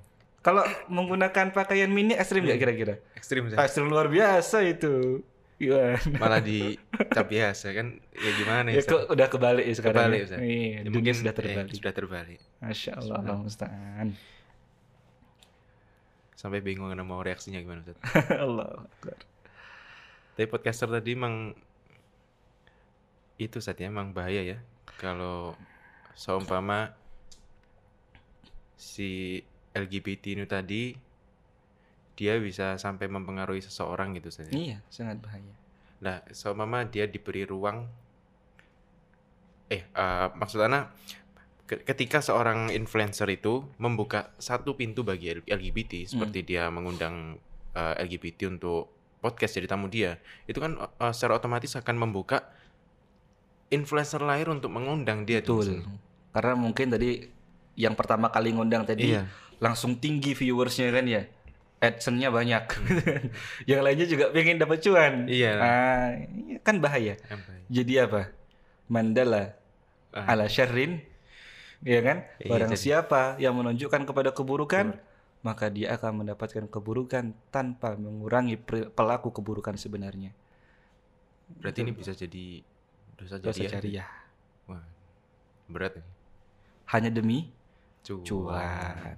Kalau 0.43 0.63
menggunakan 0.91 1.55
pakaian 1.55 1.87
mini 1.87 2.13
ekstrim 2.13 2.43
nggak 2.43 2.59
kira-kira? 2.59 2.95
Ekstrim 3.15 3.47
Ustaz. 3.47 3.63
Ekstrim 3.63 3.87
luar 3.87 4.11
biasa 4.11 4.67
itu. 4.67 5.23
Gimana? 5.63 5.95
malah 6.19 6.43
dicap 6.43 7.31
biasa 7.39 7.71
kan 7.71 7.95
ya 8.11 8.31
gimana 8.35 8.75
Ya 8.75 8.83
ya 8.83 8.83
kok 8.83 9.15
udah 9.15 9.27
kebalik 9.31 9.63
ya 9.63 9.75
sekarang. 9.79 10.11
Kebalik, 10.11 10.19
ya? 10.19 10.27
Ustaz. 10.27 10.41
Iya, 10.43 10.51
Ya, 10.51 10.81
dunia 10.83 10.91
mungkin 10.91 11.15
sudah 11.15 11.31
eh, 11.31 11.39
terbalik. 11.39 11.71
sudah 11.71 11.93
terbalik 11.95 12.41
Masya 12.59 12.91
Allah, 12.99 13.17
Allah 13.23 13.37
musta'an. 13.39 14.09
sampai 16.35 16.59
bingung 16.59 16.91
mau 17.07 17.23
reaksinya 17.23 17.63
gimana 17.63 17.87
Ustaz. 17.87 17.95
Allah 18.43 18.83
Akbar. 18.83 19.19
tapi 20.35 20.47
podcaster 20.51 20.91
tadi 20.91 21.15
emang 21.15 21.55
itu 23.39 23.63
saat 23.63 23.79
ya 23.79 23.87
emang 23.87 24.11
bahaya 24.11 24.43
ya 24.43 24.59
kalau 24.99 25.55
seumpama 26.19 26.91
si 28.75 29.39
LGBT 29.73 30.25
ini 30.33 30.45
tadi 30.45 30.93
dia 32.13 32.37
bisa 32.37 32.77
sampai 32.77 33.09
mempengaruhi 33.09 33.61
seseorang 33.61 34.13
gitu 34.15 34.29
saja. 34.29 34.53
Iya, 34.53 34.85
sangat 34.87 35.19
bahaya. 35.19 35.53
Nah, 35.99 36.21
seumpama 36.29 36.85
dia 36.85 37.07
diberi 37.07 37.43
ruang 37.43 37.89
eh 39.69 39.83
eh, 39.83 40.27
maksud 40.31 40.61
Ana 40.61 40.93
ke- 41.65 41.81
ketika 41.83 42.21
seorang 42.21 42.69
influencer 42.69 43.25
itu 43.27 43.65
membuka 43.79 44.37
satu 44.37 44.77
pintu 44.77 45.01
bagi 45.01 45.41
LGBT 45.41 46.05
seperti 46.05 46.45
dia 46.45 46.69
mengundang 46.69 47.41
eh, 47.73 47.95
LGBT 47.99 48.53
untuk 48.53 48.93
podcast 49.19 49.55
jadi 49.55 49.71
tamu 49.71 49.87
dia, 49.87 50.19
itu 50.45 50.59
kan 50.59 50.77
eh, 50.77 51.13
secara 51.13 51.39
otomatis 51.39 51.73
akan 51.73 51.97
membuka 51.97 52.45
influencer 53.69 54.21
lahir 54.21 54.53
untuk 54.53 54.69
mengundang 54.69 55.25
dia 55.25 55.41
tuh, 55.41 55.65
Betul. 55.65 55.81
Karena 56.33 56.53
mungkin 56.53 56.87
tadi 56.91 57.11
yang 57.73 57.97
pertama 57.97 58.29
kali 58.29 58.53
ngundang 58.53 58.85
tadi 58.85 59.17
Iya. 59.17 59.25
Langsung 59.63 59.95
tinggi 59.97 60.35
viewersnya 60.35 60.91
kan 60.91 61.07
ya. 61.07 61.23
AdSense-nya 61.79 62.31
banyak. 62.31 62.65
yang 63.71 63.83
lainnya 63.83 64.07
juga 64.07 64.31
pengen 64.31 64.59
dapat 64.59 64.79
cuan. 64.83 65.27
Iya. 65.27 65.53
Ah, 65.59 66.09
iya, 66.19 66.59
kan 66.63 66.79
bahaya. 66.79 67.19
Apa? 67.27 67.51
Jadi 67.67 67.99
apa? 67.99 68.31
Mandala 68.87 69.59
Ah. 70.13 70.37
ala 70.37 70.45
syarrin 70.47 71.01
ya 71.81 71.99
kan? 72.03 72.23
Iya, 72.39 72.51
Barang 72.51 72.71
jadi- 72.71 72.83
siapa 72.85 73.35
yang 73.39 73.57
menunjukkan 73.57 74.05
kepada 74.05 74.31
keburukan, 74.31 74.95
maka 75.41 75.67
dia 75.73 75.97
akan 75.97 76.23
mendapatkan 76.23 76.69
keburukan 76.69 77.35
tanpa 77.49 77.99
mengurangi 77.99 78.55
pelaku 78.93 79.35
keburukan 79.35 79.75
sebenarnya. 79.75 80.31
Berarti 81.59 81.83
ini 81.83 81.91
bisa 81.91 82.13
jadi 82.13 82.63
dosa 83.19 83.43
Dosa 83.43 83.59
jariah. 83.59 83.73
jariah. 84.05 84.09
Wah, 84.69 84.85
berat 85.67 85.99
ini. 85.99 86.07
Hanya 86.87 87.11
demi 87.11 87.51
Cuan. 88.03 88.23
cuan. 88.27 89.17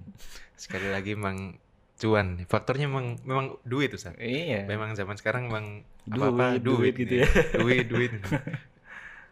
Sekali 0.55 0.88
lagi 0.88 1.17
emang 1.17 1.57
cuan. 1.97 2.41
Faktornya 2.45 2.87
memang 2.87 3.17
memang 3.25 3.47
duit 3.64 3.91
Ustaz. 3.91 4.14
Iya. 4.17 4.69
Memang 4.69 4.93
zaman 4.93 5.17
sekarang 5.17 5.49
memang 5.49 5.83
Duit, 6.05 6.21
apa-apa 6.21 6.47
duit 6.61 6.93
duit, 6.93 6.95
gitu 7.00 7.14
nih. 7.17 7.21
ya. 7.25 7.29
Duit, 7.64 7.85
duit. 7.88 8.12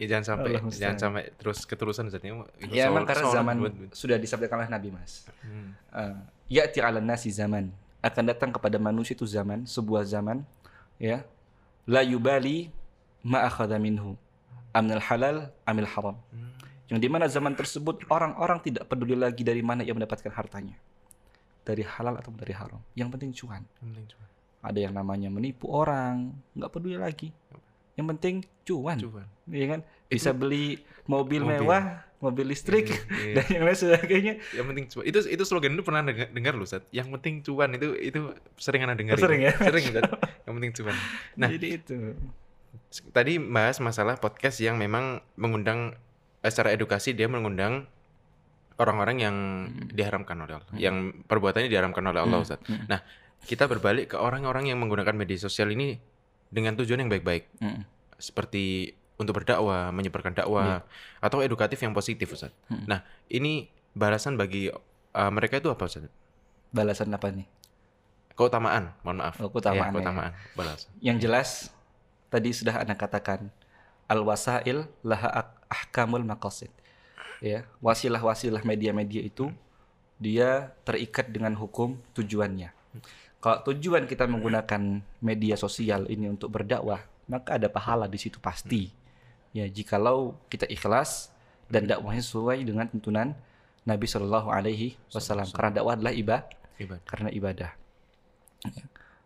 ya 0.00 0.06
jangan 0.16 0.24
sampai 0.24 0.56
Allah 0.56 0.72
jangan 0.72 0.98
sampai 0.98 1.22
terus 1.36 1.68
keterusan 1.68 2.08
Ustaz. 2.08 2.24
Ya 2.24 2.32
soal- 2.32 2.90
emang 2.90 3.04
karena 3.04 3.24
soal 3.28 3.36
zaman 3.38 3.54
duit, 3.60 3.72
duit. 3.76 3.90
sudah 3.92 4.16
disabdakan 4.16 4.64
oleh 4.64 4.70
Nabi 4.72 4.88
Mas. 4.88 5.28
Hmm. 5.44 5.76
Uh, 5.92 6.16
Ya'ti 6.48 6.80
'ala 6.80 7.00
nasi 7.00 7.28
zaman 7.28 7.68
akan 8.02 8.24
datang 8.26 8.50
kepada 8.50 8.76
manusia 8.76 9.12
itu 9.14 9.24
zaman, 9.24 9.62
sebuah 9.68 10.02
zaman 10.04 10.40
ya. 10.96 11.22
La 11.84 12.00
yubali 12.00 12.72
ma 13.22 13.44
akhadha 13.44 13.76
minhu. 13.76 14.16
Amnal 14.72 15.04
halal 15.04 15.36
amil 15.68 15.84
haram. 15.86 16.16
Hmm. 16.32 16.50
Yang 16.92 17.00
di 17.00 17.08
mana 17.08 17.24
zaman 17.24 17.56
tersebut 17.56 18.04
orang-orang 18.12 18.60
tidak 18.60 18.84
peduli 18.84 19.16
lagi 19.16 19.40
dari 19.40 19.64
mana 19.64 19.80
ia 19.80 19.96
mendapatkan 19.96 20.28
hartanya. 20.28 20.76
Dari 21.64 21.80
halal 21.80 22.20
atau 22.20 22.28
dari 22.36 22.52
haram. 22.52 22.84
Yang 22.92 23.08
penting 23.16 23.30
cuan. 23.32 23.64
Yang 23.80 23.88
penting 23.96 24.06
cuan. 24.12 24.28
Ada 24.62 24.78
yang 24.78 24.94
namanya 24.94 25.32
menipu 25.32 25.72
orang, 25.72 26.36
nggak 26.52 26.68
peduli 26.68 27.00
lagi. 27.00 27.32
Yang 27.96 28.06
penting 28.12 28.34
cuan. 28.68 28.96
Cuan. 29.00 29.26
Iya 29.48 29.66
kan? 29.72 29.80
Bisa 30.12 30.36
beli 30.36 30.84
mobil, 31.08 31.40
Mobil. 31.40 31.64
mewah, 31.64 32.04
mobil 32.20 32.52
listrik 32.52 32.92
Iya, 32.92 33.00
iya. 33.08 33.34
dan 33.40 33.46
yang 33.48 33.64
lain 33.64 33.78
sebagainya. 33.78 34.34
Yang 34.52 34.66
penting 34.68 34.84
cuan. 34.92 35.04
Itu 35.08 35.18
itu 35.24 35.42
slogan 35.48 35.72
itu 35.72 35.82
pernah 35.82 36.02
dengar, 36.04 36.28
dengar 36.28 36.52
loh, 36.60 36.68
Ustaz. 36.68 36.84
Yang 36.92 37.08
penting 37.16 37.34
cuan 37.40 37.70
itu 37.72 37.88
itu 37.96 38.20
sering 38.60 38.84
ana 38.84 38.92
dengar. 38.92 39.16
Sering 39.16 39.40
itu. 39.40 39.48
ya? 39.48 39.52
Sering. 39.56 39.84
Yang 40.44 40.54
penting 40.60 40.72
cuan. 40.76 40.96
Nah, 41.40 41.48
Jadi 41.48 41.68
itu. 41.80 41.96
tadi 43.16 43.40
bahas 43.40 43.80
masalah 43.80 44.20
podcast 44.20 44.60
yang 44.60 44.76
memang 44.76 45.24
mengundang 45.40 45.96
secara 46.44 46.74
edukasi 46.74 47.14
dia 47.14 47.26
mengundang 47.26 47.86
orang-orang 48.76 49.16
yang 49.20 49.36
diharamkan 49.88 50.34
oleh 50.38 50.58
Allah, 50.58 50.72
yang 50.74 50.96
perbuatannya 51.22 51.68
diharamkan 51.68 52.02
oleh 52.02 52.20
Allah, 52.20 52.38
Ustaz. 52.40 52.58
Nah, 52.88 52.98
kita 53.42 53.66
berbalik 53.66 54.10
ke 54.10 54.16
orang-orang 54.16 54.70
yang 54.70 54.78
menggunakan 54.78 55.14
media 55.14 55.36
sosial 55.36 55.70
ini 55.70 55.98
dengan 56.48 56.74
tujuan 56.74 56.98
yang 56.98 57.08
baik-baik, 57.08 57.46
Mm. 57.58 57.82
seperti 58.16 58.94
untuk 59.16 59.38
berdakwah, 59.38 59.90
menyebarkan 59.90 60.34
dakwah, 60.34 60.82
atau 61.18 61.38
edukatif 61.40 61.78
yang 61.78 61.94
positif, 61.94 62.32
Ustaz. 62.32 62.50
Nah, 62.68 63.02
ini 63.28 63.66
balasan 63.92 64.34
bagi 64.34 64.66
eh, 65.12 65.30
mereka 65.30 65.60
itu 65.60 65.68
apa, 65.68 65.84
Ustaz? 65.84 66.08
Balasan 66.72 67.12
apa 67.12 67.28
nih? 67.28 67.46
Keutamaan, 68.32 68.96
mohon 69.04 69.20
maaf. 69.20 69.36
Oh, 69.38 69.52
keutamaan 69.52 69.78
Ya, 69.78 69.86
ya. 69.86 69.94
keutamaan, 69.94 70.32
balasan. 70.56 70.88
Yang 70.98 71.16
jelas 71.20 71.48
tadi 72.32 72.50
sudah 72.50 72.80
Anda 72.80 72.96
katakan 72.96 73.52
al 74.12 74.20
wasail 74.28 74.84
laha 75.00 75.56
ahkamul 75.72 76.20
maqasid. 76.28 76.68
Ya, 77.40 77.64
wasilah-wasilah 77.80 78.62
media-media 78.62 79.24
itu 79.24 79.50
dia 80.20 80.70
terikat 80.86 81.32
dengan 81.32 81.56
hukum 81.58 81.98
tujuannya. 82.14 82.70
Kalau 83.42 83.58
tujuan 83.66 84.06
kita 84.06 84.30
menggunakan 84.30 85.02
media 85.18 85.58
sosial 85.58 86.06
ini 86.06 86.30
untuk 86.30 86.54
berdakwah, 86.54 87.02
maka 87.26 87.58
ada 87.58 87.66
pahala 87.66 88.06
di 88.06 88.20
situ 88.20 88.38
pasti. 88.38 88.94
Ya, 89.50 89.66
jikalau 89.66 90.38
kita 90.46 90.70
ikhlas 90.70 91.34
dan 91.66 91.90
dakwahnya 91.90 92.22
sesuai 92.22 92.62
dengan 92.62 92.86
tuntunan 92.86 93.34
Nabi 93.82 94.06
Shallallahu 94.06 94.46
Alaihi 94.52 94.94
Wasallam. 95.10 95.50
Karena 95.50 95.82
dakwah 95.82 95.98
adalah 95.98 96.14
ibadah, 96.14 96.46
Ibadah. 96.78 97.06
karena 97.10 97.28
ibadah. 97.34 97.70
Ya. 98.70 98.84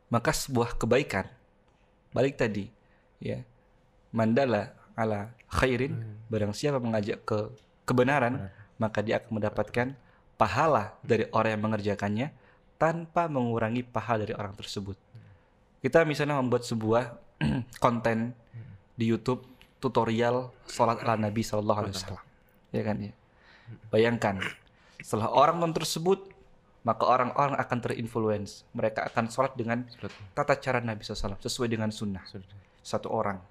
Maka 0.09 0.33
sebuah 0.33 0.81
kebaikan 0.81 1.29
balik 2.17 2.41
tadi 2.41 2.73
ya 3.21 3.45
mandala 4.09 4.73
ala 4.97 5.31
khairin 5.53 5.93
barang 6.33 6.57
siapa 6.57 6.81
mengajak 6.81 7.23
ke 7.23 7.53
kebenaran 7.85 8.49
maka 8.81 9.05
dia 9.05 9.21
akan 9.21 9.41
mendapatkan 9.41 9.87
pahala 10.37 10.97
dari 11.01 11.25
orang 11.33 11.57
yang 11.57 11.63
mengerjakannya 11.69 12.29
tanpa 12.77 13.29
mengurangi 13.29 13.81
pahala 13.85 14.29
dari 14.29 14.37
orang 14.37 14.53
tersebut. 14.53 14.97
Kita 15.81 16.05
misalnya 16.05 16.37
membuat 16.41 16.65
sebuah 16.69 17.17
konten 17.85 18.37
di 18.97 19.09
YouTube 19.09 19.45
tutorial 19.81 20.53
sholat 20.69 21.01
ala 21.05 21.17
Nabi 21.29 21.41
Shallallahu 21.45 21.81
Alaihi 21.85 21.95
Wasallam, 21.97 22.25
ya 22.73 22.83
kan 22.85 22.97
ya. 23.01 23.13
Bayangkan 23.89 24.37
setelah 25.01 25.33
orang 25.33 25.61
nonton 25.61 25.85
tersebut 25.85 26.37
maka 26.87 27.03
orang-orang 27.03 27.59
akan 27.59 27.79
terinfluence. 27.83 28.63
Mereka 28.71 29.11
akan 29.11 29.27
sholat 29.27 29.59
dengan 29.59 29.83
tata 30.39 30.55
cara 30.63 30.79
Nabi 30.79 31.03
SAW 31.03 31.35
sesuai 31.43 31.67
dengan 31.67 31.91
sunnah. 31.91 32.23
Satu 32.79 33.11
orang. 33.11 33.43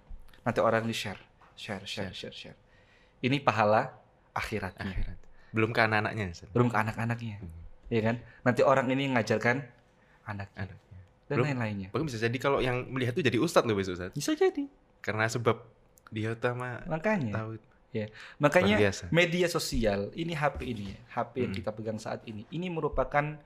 Nanti 0.48 0.64
orang 0.64 0.88
ini 0.88 0.96
share, 0.96 1.20
share, 1.56 1.84
share, 1.84 2.12
share, 2.12 2.32
share. 2.32 2.58
Ini 3.20 3.40
pahala 3.40 3.96
akhiratnya. 4.32 4.86
Akhirat. 4.86 5.18
Belum 5.52 5.72
ke 5.72 5.80
anak-anaknya. 5.80 6.26
Belum 6.52 6.68
ke 6.68 6.78
anak-anaknya. 6.78 7.40
Ya 7.88 8.02
kan? 8.02 8.16
Nanti 8.42 8.62
orang 8.62 8.88
ini 8.90 9.08
mengajarkan 9.08 9.64
anaknya 10.24 10.68
Anaknya. 10.68 11.00
dan 11.26 11.36
Belum- 11.36 11.48
lain-lainnya. 11.48 11.88
Bahkan 11.90 12.06
bisa 12.06 12.20
jadi 12.20 12.38
kalau 12.38 12.60
yang 12.60 12.86
melihat 12.90 13.16
itu 13.16 13.24
jadi 13.24 13.38
ustadz 13.38 13.66
loh 13.66 13.74
besok 13.74 13.96
Ustaz. 13.98 14.12
Bisa 14.12 14.34
jadi. 14.34 14.68
Karena 15.00 15.26
sebab 15.26 15.62
dia 16.10 16.34
utama 16.34 16.82
Makanya. 16.86 17.34
tahu. 17.34 17.52
Ya. 17.96 18.12
Makanya 18.38 18.76
biasa. 18.76 19.08
media 19.08 19.48
sosial 19.48 20.12
ini 20.12 20.36
HP 20.36 20.68
ini 20.68 20.84
ya, 20.92 21.00
HP 21.16 21.34
yang 21.40 21.54
Hmm. 21.56 21.60
kita 21.64 21.70
pegang 21.72 21.96
saat 21.96 22.20
ini, 22.28 22.44
ini 22.52 22.68
merupakan 22.68 23.40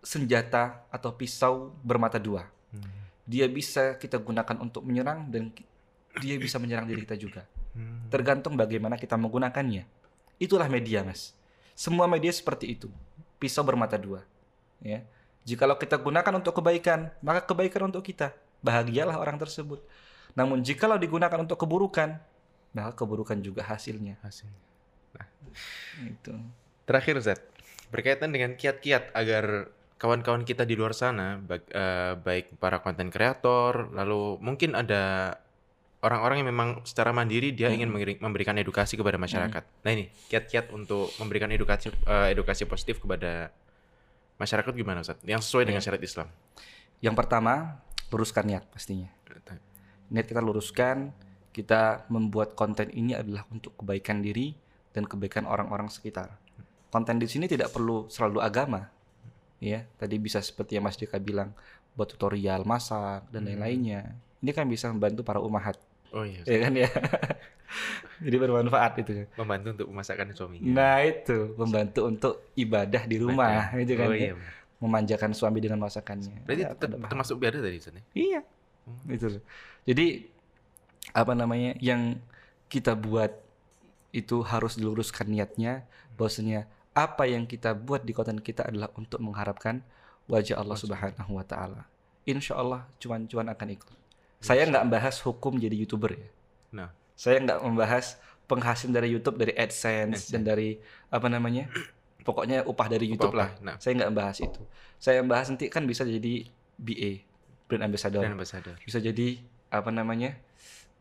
senjata 0.00 0.88
atau 0.88 1.12
pisau 1.12 1.74
bermata 1.84 2.16
dua. 2.16 2.48
Hmm. 2.72 2.88
Dia 3.28 3.46
bisa 3.46 3.94
kita 3.94 4.16
gunakan 4.16 4.56
untuk 4.58 4.82
menyerang 4.82 5.28
dan 5.28 5.52
dia 6.20 6.36
bisa 6.36 6.60
menyerang 6.60 6.86
diri 6.86 7.02
kita 7.02 7.16
juga. 7.16 7.42
Hmm. 7.72 8.06
Tergantung 8.12 8.54
bagaimana 8.54 9.00
kita 9.00 9.16
menggunakannya. 9.16 9.88
Itulah 10.36 10.68
media, 10.68 11.00
Mas. 11.00 11.32
Semua 11.72 12.04
media 12.04 12.28
seperti 12.30 12.76
itu. 12.76 12.92
Pisau 13.40 13.64
bermata 13.64 13.96
dua. 13.96 14.24
Ya. 14.84 15.04
Jikalau 15.48 15.80
kita 15.80 15.96
gunakan 15.96 16.36
untuk 16.36 16.60
kebaikan, 16.60 17.08
maka 17.24 17.48
kebaikan 17.48 17.88
untuk 17.88 18.04
kita. 18.04 18.36
Bahagialah 18.60 19.16
orang 19.16 19.40
tersebut. 19.40 19.80
Namun 20.36 20.60
jikalau 20.60 21.00
digunakan 21.00 21.40
untuk 21.40 21.56
keburukan, 21.56 22.20
maka 22.76 22.92
keburukan 22.92 23.40
juga 23.40 23.64
hasilnya. 23.64 24.20
Hasil. 24.20 24.48
Itu. 26.04 26.36
Terakhir 26.86 27.18
Ustaz, 27.18 27.40
berkaitan 27.88 28.30
dengan 28.30 28.54
kiat-kiat 28.54 29.16
agar 29.16 29.72
kawan-kawan 30.00 30.48
kita 30.48 30.64
di 30.64 30.74
luar 30.78 30.96
sana, 30.96 31.36
baik, 31.38 31.64
eh, 31.70 32.14
baik 32.16 32.46
para 32.56 32.80
konten 32.80 33.12
kreator, 33.12 33.92
lalu 33.92 34.40
mungkin 34.40 34.72
ada 34.72 35.36
orang-orang 36.00 36.44
yang 36.44 36.48
memang 36.48 36.68
secara 36.88 37.12
mandiri 37.12 37.52
dia 37.52 37.68
ingin 37.68 37.92
mengiri- 37.92 38.20
memberikan 38.20 38.56
edukasi 38.56 38.96
kepada 38.96 39.20
masyarakat. 39.20 39.62
Nah 39.84 39.90
ini 39.92 40.08
kiat-kiat 40.32 40.72
untuk 40.72 41.12
memberikan 41.20 41.52
edukasi 41.52 41.92
eh, 41.92 42.28
edukasi 42.32 42.64
positif 42.64 43.00
kepada 43.00 43.52
masyarakat 44.40 44.72
gimana 44.72 45.04
Ustaz? 45.04 45.20
Yang 45.24 45.48
sesuai 45.48 45.68
dengan 45.68 45.84
syariat 45.84 46.00
Islam. 46.00 46.28
Yang 47.00 47.14
pertama, 47.16 47.80
luruskan 48.08 48.44
niat 48.48 48.64
pastinya. 48.72 49.08
Niat 50.10 50.26
kita 50.26 50.40
luruskan, 50.42 51.12
kita 51.54 52.08
membuat 52.10 52.56
konten 52.56 52.90
ini 52.90 53.14
adalah 53.14 53.46
untuk 53.52 53.76
kebaikan 53.78 54.24
diri 54.24 54.56
dan 54.90 55.06
kebaikan 55.06 55.46
orang-orang 55.46 55.86
sekitar. 55.86 56.34
Konten 56.90 57.22
di 57.22 57.30
sini 57.30 57.46
tidak 57.46 57.70
perlu 57.70 58.10
selalu 58.10 58.42
agama. 58.42 58.90
Ya, 59.60 59.84
tadi 60.00 60.16
bisa 60.16 60.40
seperti 60.40 60.80
yang 60.80 60.88
Mas 60.88 60.96
Dika 60.96 61.20
bilang, 61.20 61.52
buat 61.94 62.08
tutorial 62.10 62.64
masak 62.64 63.28
dan 63.28 63.44
lain-lainnya. 63.44 64.16
Ini 64.40 64.50
kan 64.56 64.64
bisa 64.66 64.88
membantu 64.88 65.20
para 65.20 65.38
umahat, 65.38 65.76
Oh 66.10 66.24
iya, 66.26 66.42
Ustaz. 66.42 66.52
ya 66.52 66.58
kan 66.62 66.72
ya. 66.82 66.90
Jadi 68.20 68.36
bermanfaat 68.36 68.92
itu. 69.00 69.24
membantu 69.38 69.66
untuk 69.78 69.86
memasakkan 69.94 70.26
suaminya. 70.36 70.70
Nah, 70.70 70.96
itu 71.06 71.54
membantu 71.56 72.00
untuk 72.04 72.34
ibadah 72.58 73.02
di 73.08 73.16
rumah, 73.16 73.72
gitu 73.78 73.94
kan. 73.96 74.08
Oh 74.10 74.16
ya. 74.16 74.32
iya. 74.32 74.34
memanjakan 74.80 75.36
suami 75.36 75.60
dengan 75.60 75.76
masakannya. 75.84 76.40
Berarti 76.48 76.62
Ya, 76.64 76.72
termasuk 76.80 77.36
biada 77.36 77.60
tadi 77.60 77.76
Ustaz 77.76 78.00
ya? 78.00 78.02
Iya. 78.16 78.40
Itu. 79.12 79.26
loh. 79.38 79.42
Jadi 79.84 80.24
apa 81.12 81.32
namanya 81.36 81.76
yang 81.84 82.16
kita 82.72 82.96
buat 82.96 83.32
itu 84.10 84.42
harus 84.42 84.80
diluruskan 84.80 85.30
niatnya 85.30 85.86
bahwasanya 86.18 86.66
apa 86.96 87.28
yang 87.28 87.46
kita 87.46 87.76
buat 87.76 88.02
di 88.02 88.10
konten 88.10 88.42
kita 88.42 88.66
adalah 88.66 88.90
untuk 88.98 89.22
mengharapkan 89.22 89.84
wajah 90.26 90.58
Allah 90.58 90.78
Subhanahu 90.78 91.38
wa 91.38 91.44
taala. 91.46 91.86
Insya 92.26 92.58
Allah 92.58 92.86
cuan-cuan 92.98 93.48
akan 93.50 93.68
ikut. 93.74 93.96
Saya 94.40 94.64
nggak 94.64 94.84
bahas 94.88 95.20
hukum 95.20 95.54
jadi 95.54 95.76
youtuber 95.76 96.16
ya. 96.16 96.28
Nah, 96.72 96.88
Saya 97.12 97.36
nggak 97.38 97.60
membahas 97.60 98.16
penghasilan 98.46 98.92
dari 98.92 99.08
YouTube, 99.10 99.36
dari 99.36 99.52
AdSense, 99.52 100.28
dan 100.28 100.42
dari 100.42 100.80
apa 101.06 101.28
namanya, 101.28 101.68
pokoknya 102.20 102.64
upah 102.64 102.88
dari 102.88 103.06
YouTube 103.06 103.32
lah. 103.32 103.52
Upah-upah. 103.52 103.62
Nah. 103.62 103.76
Saya 103.76 103.92
nggak 103.94 104.10
membahas 104.10 104.36
itu. 104.40 104.60
Saya 104.96 105.20
membahas 105.20 105.46
nanti 105.48 105.68
kan 105.68 105.84
bisa 105.84 106.02
jadi 106.02 106.48
BA, 106.74 107.20
brand 107.66 107.84
ambassador, 107.84 108.24
Dan 108.24 108.34
ambassador. 108.34 108.74
bisa 108.80 108.96
jadi 108.98 109.36
apa 109.68 109.90
namanya, 109.90 110.34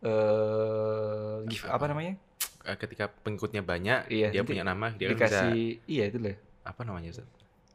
eh 0.02 1.36
give 1.48 1.66
apa 1.66 1.86
namanya, 1.86 2.16
Eh, 2.60 2.76
Ketika 2.76 3.08
pengikutnya 3.08 3.64
banyak, 3.64 4.12
Iya, 4.12 4.30
dia 4.30 4.44
punya 4.44 4.68
nama, 4.68 4.92
dia 4.92 5.10
kan 5.10 5.18
bisa 5.18 5.48
dikasih, 5.48 5.80
iya 5.88 6.04
itu 6.06 6.20
lah. 6.20 6.36
apa 6.62 6.82
namanya 6.84 7.10
Ustaz? 7.10 7.26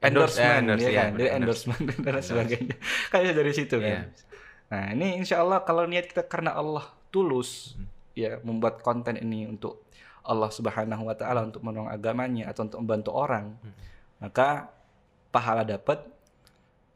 endorsement, 0.04 0.60
endorse, 0.60 0.84
ya 0.84 0.90
kan, 0.92 1.10
dari 1.10 1.28
endorse. 1.32 1.64
endorsement 1.64 1.84
dan 2.04 2.14
sebagainya. 2.20 2.76
Kayak 3.12 3.32
dari 3.32 3.52
situ 3.56 3.76
Iya. 3.80 3.88
kan. 3.88 4.04
Nah 4.72 4.92
ini 4.92 5.20
insya 5.20 5.40
Allah 5.44 5.60
kalau 5.62 5.84
niat 5.84 6.08
kita 6.08 6.24
karena 6.24 6.56
Allah 6.56 6.88
tulus, 7.12 7.74
Hmm. 7.76 7.86
ya 8.14 8.38
membuat 8.42 8.80
konten 8.82 9.18
ini 9.18 9.46
untuk 9.46 9.84
Allah 10.24 10.48
Subhanahu 10.48 11.10
Wa 11.10 11.16
Taala 11.18 11.44
untuk 11.44 11.60
menolong 11.60 11.92
agamanya 11.92 12.48
atau 12.48 12.64
untuk 12.66 12.80
membantu 12.80 13.10
orang, 13.12 13.54
Hmm. 13.60 13.74
maka 14.24 14.72
pahala 15.28 15.62
dapat, 15.66 16.00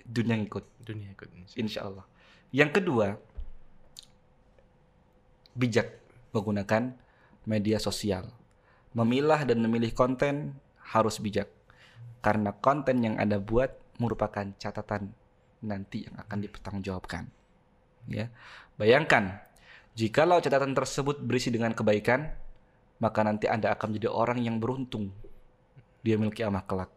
dunia 0.03 0.39
ngikut, 0.41 0.65
Dunia 0.83 1.13
ikut. 1.13 1.29
insya 1.55 1.85
Allah. 1.85 2.07
Yang 2.49 2.81
kedua, 2.81 3.21
bijak 5.53 6.01
menggunakan 6.33 6.97
media 7.45 7.77
sosial. 7.83 8.31
Memilah 8.97 9.45
dan 9.45 9.61
memilih 9.61 9.93
konten 9.93 10.57
harus 10.81 11.21
bijak. 11.21 11.51
Karena 12.25 12.57
konten 12.57 13.05
yang 13.05 13.21
Anda 13.21 13.37
buat 13.39 13.77
merupakan 14.01 14.49
catatan 14.57 15.13
nanti 15.61 16.07
yang 16.09 16.17
akan 16.25 16.39
dipertanggungjawabkan. 16.41 17.38
Ya. 18.09 18.33
Bayangkan, 18.81 19.37
jikalau 19.95 20.41
catatan 20.41 20.73
tersebut 20.73 21.21
berisi 21.21 21.53
dengan 21.53 21.77
kebaikan, 21.77 22.33
maka 22.99 23.21
nanti 23.23 23.47
Anda 23.47 23.75
akan 23.77 23.95
menjadi 23.95 24.11
orang 24.11 24.39
yang 24.43 24.59
beruntung. 24.59 25.13
Dia 26.03 26.17
memiliki 26.19 26.43
amal 26.43 26.65
kelak. 26.67 26.91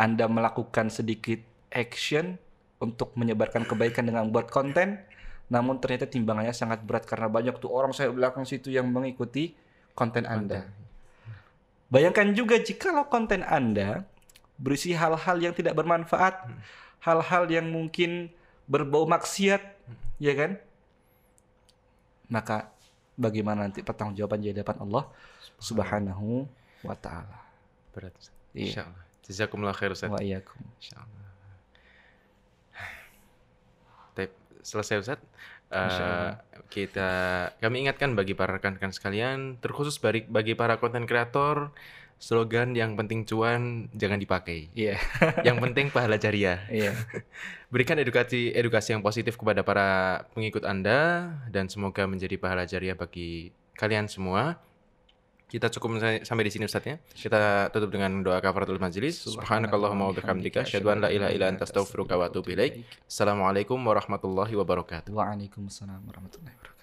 Anda 0.00 0.26
melakukan 0.26 0.90
sedikit 0.90 1.38
action 1.70 2.40
untuk 2.82 3.14
menyebarkan 3.14 3.62
kebaikan 3.62 4.10
dengan 4.10 4.26
membuat 4.26 4.50
konten, 4.50 4.98
namun 5.46 5.78
ternyata 5.78 6.10
timbangannya 6.10 6.50
sangat 6.50 6.82
berat 6.82 7.06
karena 7.06 7.30
banyak 7.30 7.54
tuh 7.62 7.70
orang 7.70 7.94
saya 7.94 8.10
belakang 8.10 8.42
situ 8.42 8.74
yang 8.74 8.90
mengikuti 8.90 9.54
konten 9.94 10.26
Anda. 10.26 10.66
Bayangkan 11.92 12.32
juga 12.32 12.58
jikalau 12.58 13.06
konten 13.06 13.44
Anda 13.44 14.08
berisi 14.56 14.96
hal-hal 14.96 15.38
yang 15.38 15.54
tidak 15.54 15.76
bermanfaat, 15.76 16.48
hal-hal 17.04 17.44
yang 17.52 17.68
mungkin 17.68 18.32
berbau 18.64 19.04
maksiat, 19.04 19.81
ya 20.22 20.32
kan? 20.38 20.54
Maka 22.30 22.70
bagaimana 23.18 23.66
nanti 23.66 23.82
pertanggungjawaban 23.82 24.38
di 24.38 24.54
hadapan 24.54 24.78
Allah 24.86 25.04
Subhanahu 25.58 26.46
wa 26.86 26.94
taala. 26.94 27.42
Berat. 27.90 28.14
Iya. 28.54 28.86
Insyaallah. 28.86 29.04
Jazakumullah 29.26 29.74
khair 29.74 29.90
Ustaz. 29.90 30.14
Wa 30.14 30.22
iyyakum. 30.22 30.62
Insyaallah. 30.78 31.26
Taip, 34.14 34.30
selesai 34.62 34.96
Ustaz. 35.02 35.20
Insyaallah. 35.72 36.36
kita 36.68 37.10
kami 37.64 37.88
ingatkan 37.88 38.12
bagi 38.12 38.36
para 38.36 38.60
rekan-rekan 38.60 38.92
sekalian, 38.92 39.56
terkhusus 39.60 39.96
bagi, 39.96 40.28
bagi 40.28 40.52
para 40.52 40.76
konten 40.76 41.08
kreator, 41.08 41.72
slogan 42.22 42.78
yang 42.78 42.94
penting 42.94 43.26
cuan 43.26 43.90
jangan 43.98 44.22
dipakai. 44.22 44.70
Iya. 44.78 44.94
yang 45.48 45.58
penting 45.58 45.90
pahala 45.90 46.14
jariah. 46.14 46.62
Iya. 46.70 46.94
Berikan 47.74 47.98
edukasi 47.98 48.54
edukasi 48.54 48.94
yang 48.94 49.02
positif 49.02 49.34
kepada 49.34 49.66
para 49.66 50.22
pengikut 50.30 50.62
Anda 50.62 51.34
dan 51.50 51.66
semoga 51.66 52.06
menjadi 52.06 52.38
pahala 52.38 52.62
jariah 52.62 52.94
bagi 52.94 53.50
kalian 53.74 54.06
semua. 54.06 54.62
Kita 55.50 55.68
cukup 55.68 56.00
sampai- 56.00 56.24
sampai 56.24 56.44
di 56.48 56.52
sini 56.54 56.64
Ustaz 56.64 56.86
ya. 56.86 56.96
Kita 57.12 57.68
tutup 57.74 57.92
dengan 57.92 58.22
doa 58.24 58.38
kafaratul 58.40 58.80
majelis. 58.80 59.20
Subhanakallahumma 59.26 60.08
wa 60.08 60.14
bihamdika 60.16 60.64
asyhadu 60.64 60.88
an 60.88 61.04
la 61.04 61.08
ilaha 61.12 61.28
illa 61.34 61.50
anta 61.52 61.68
astaghfiruka 61.68 62.16
wa 62.16 62.30
atubu 62.30 62.54
ilaik. 62.56 62.86
Assalamualaikum 63.04 63.76
warahmatullahi 63.76 64.54
wabarakatuh. 64.56 65.12
Waalaikumsalam 65.12 66.00
warahmatullahi 66.08 66.54
wabarakatuh. 66.56 66.81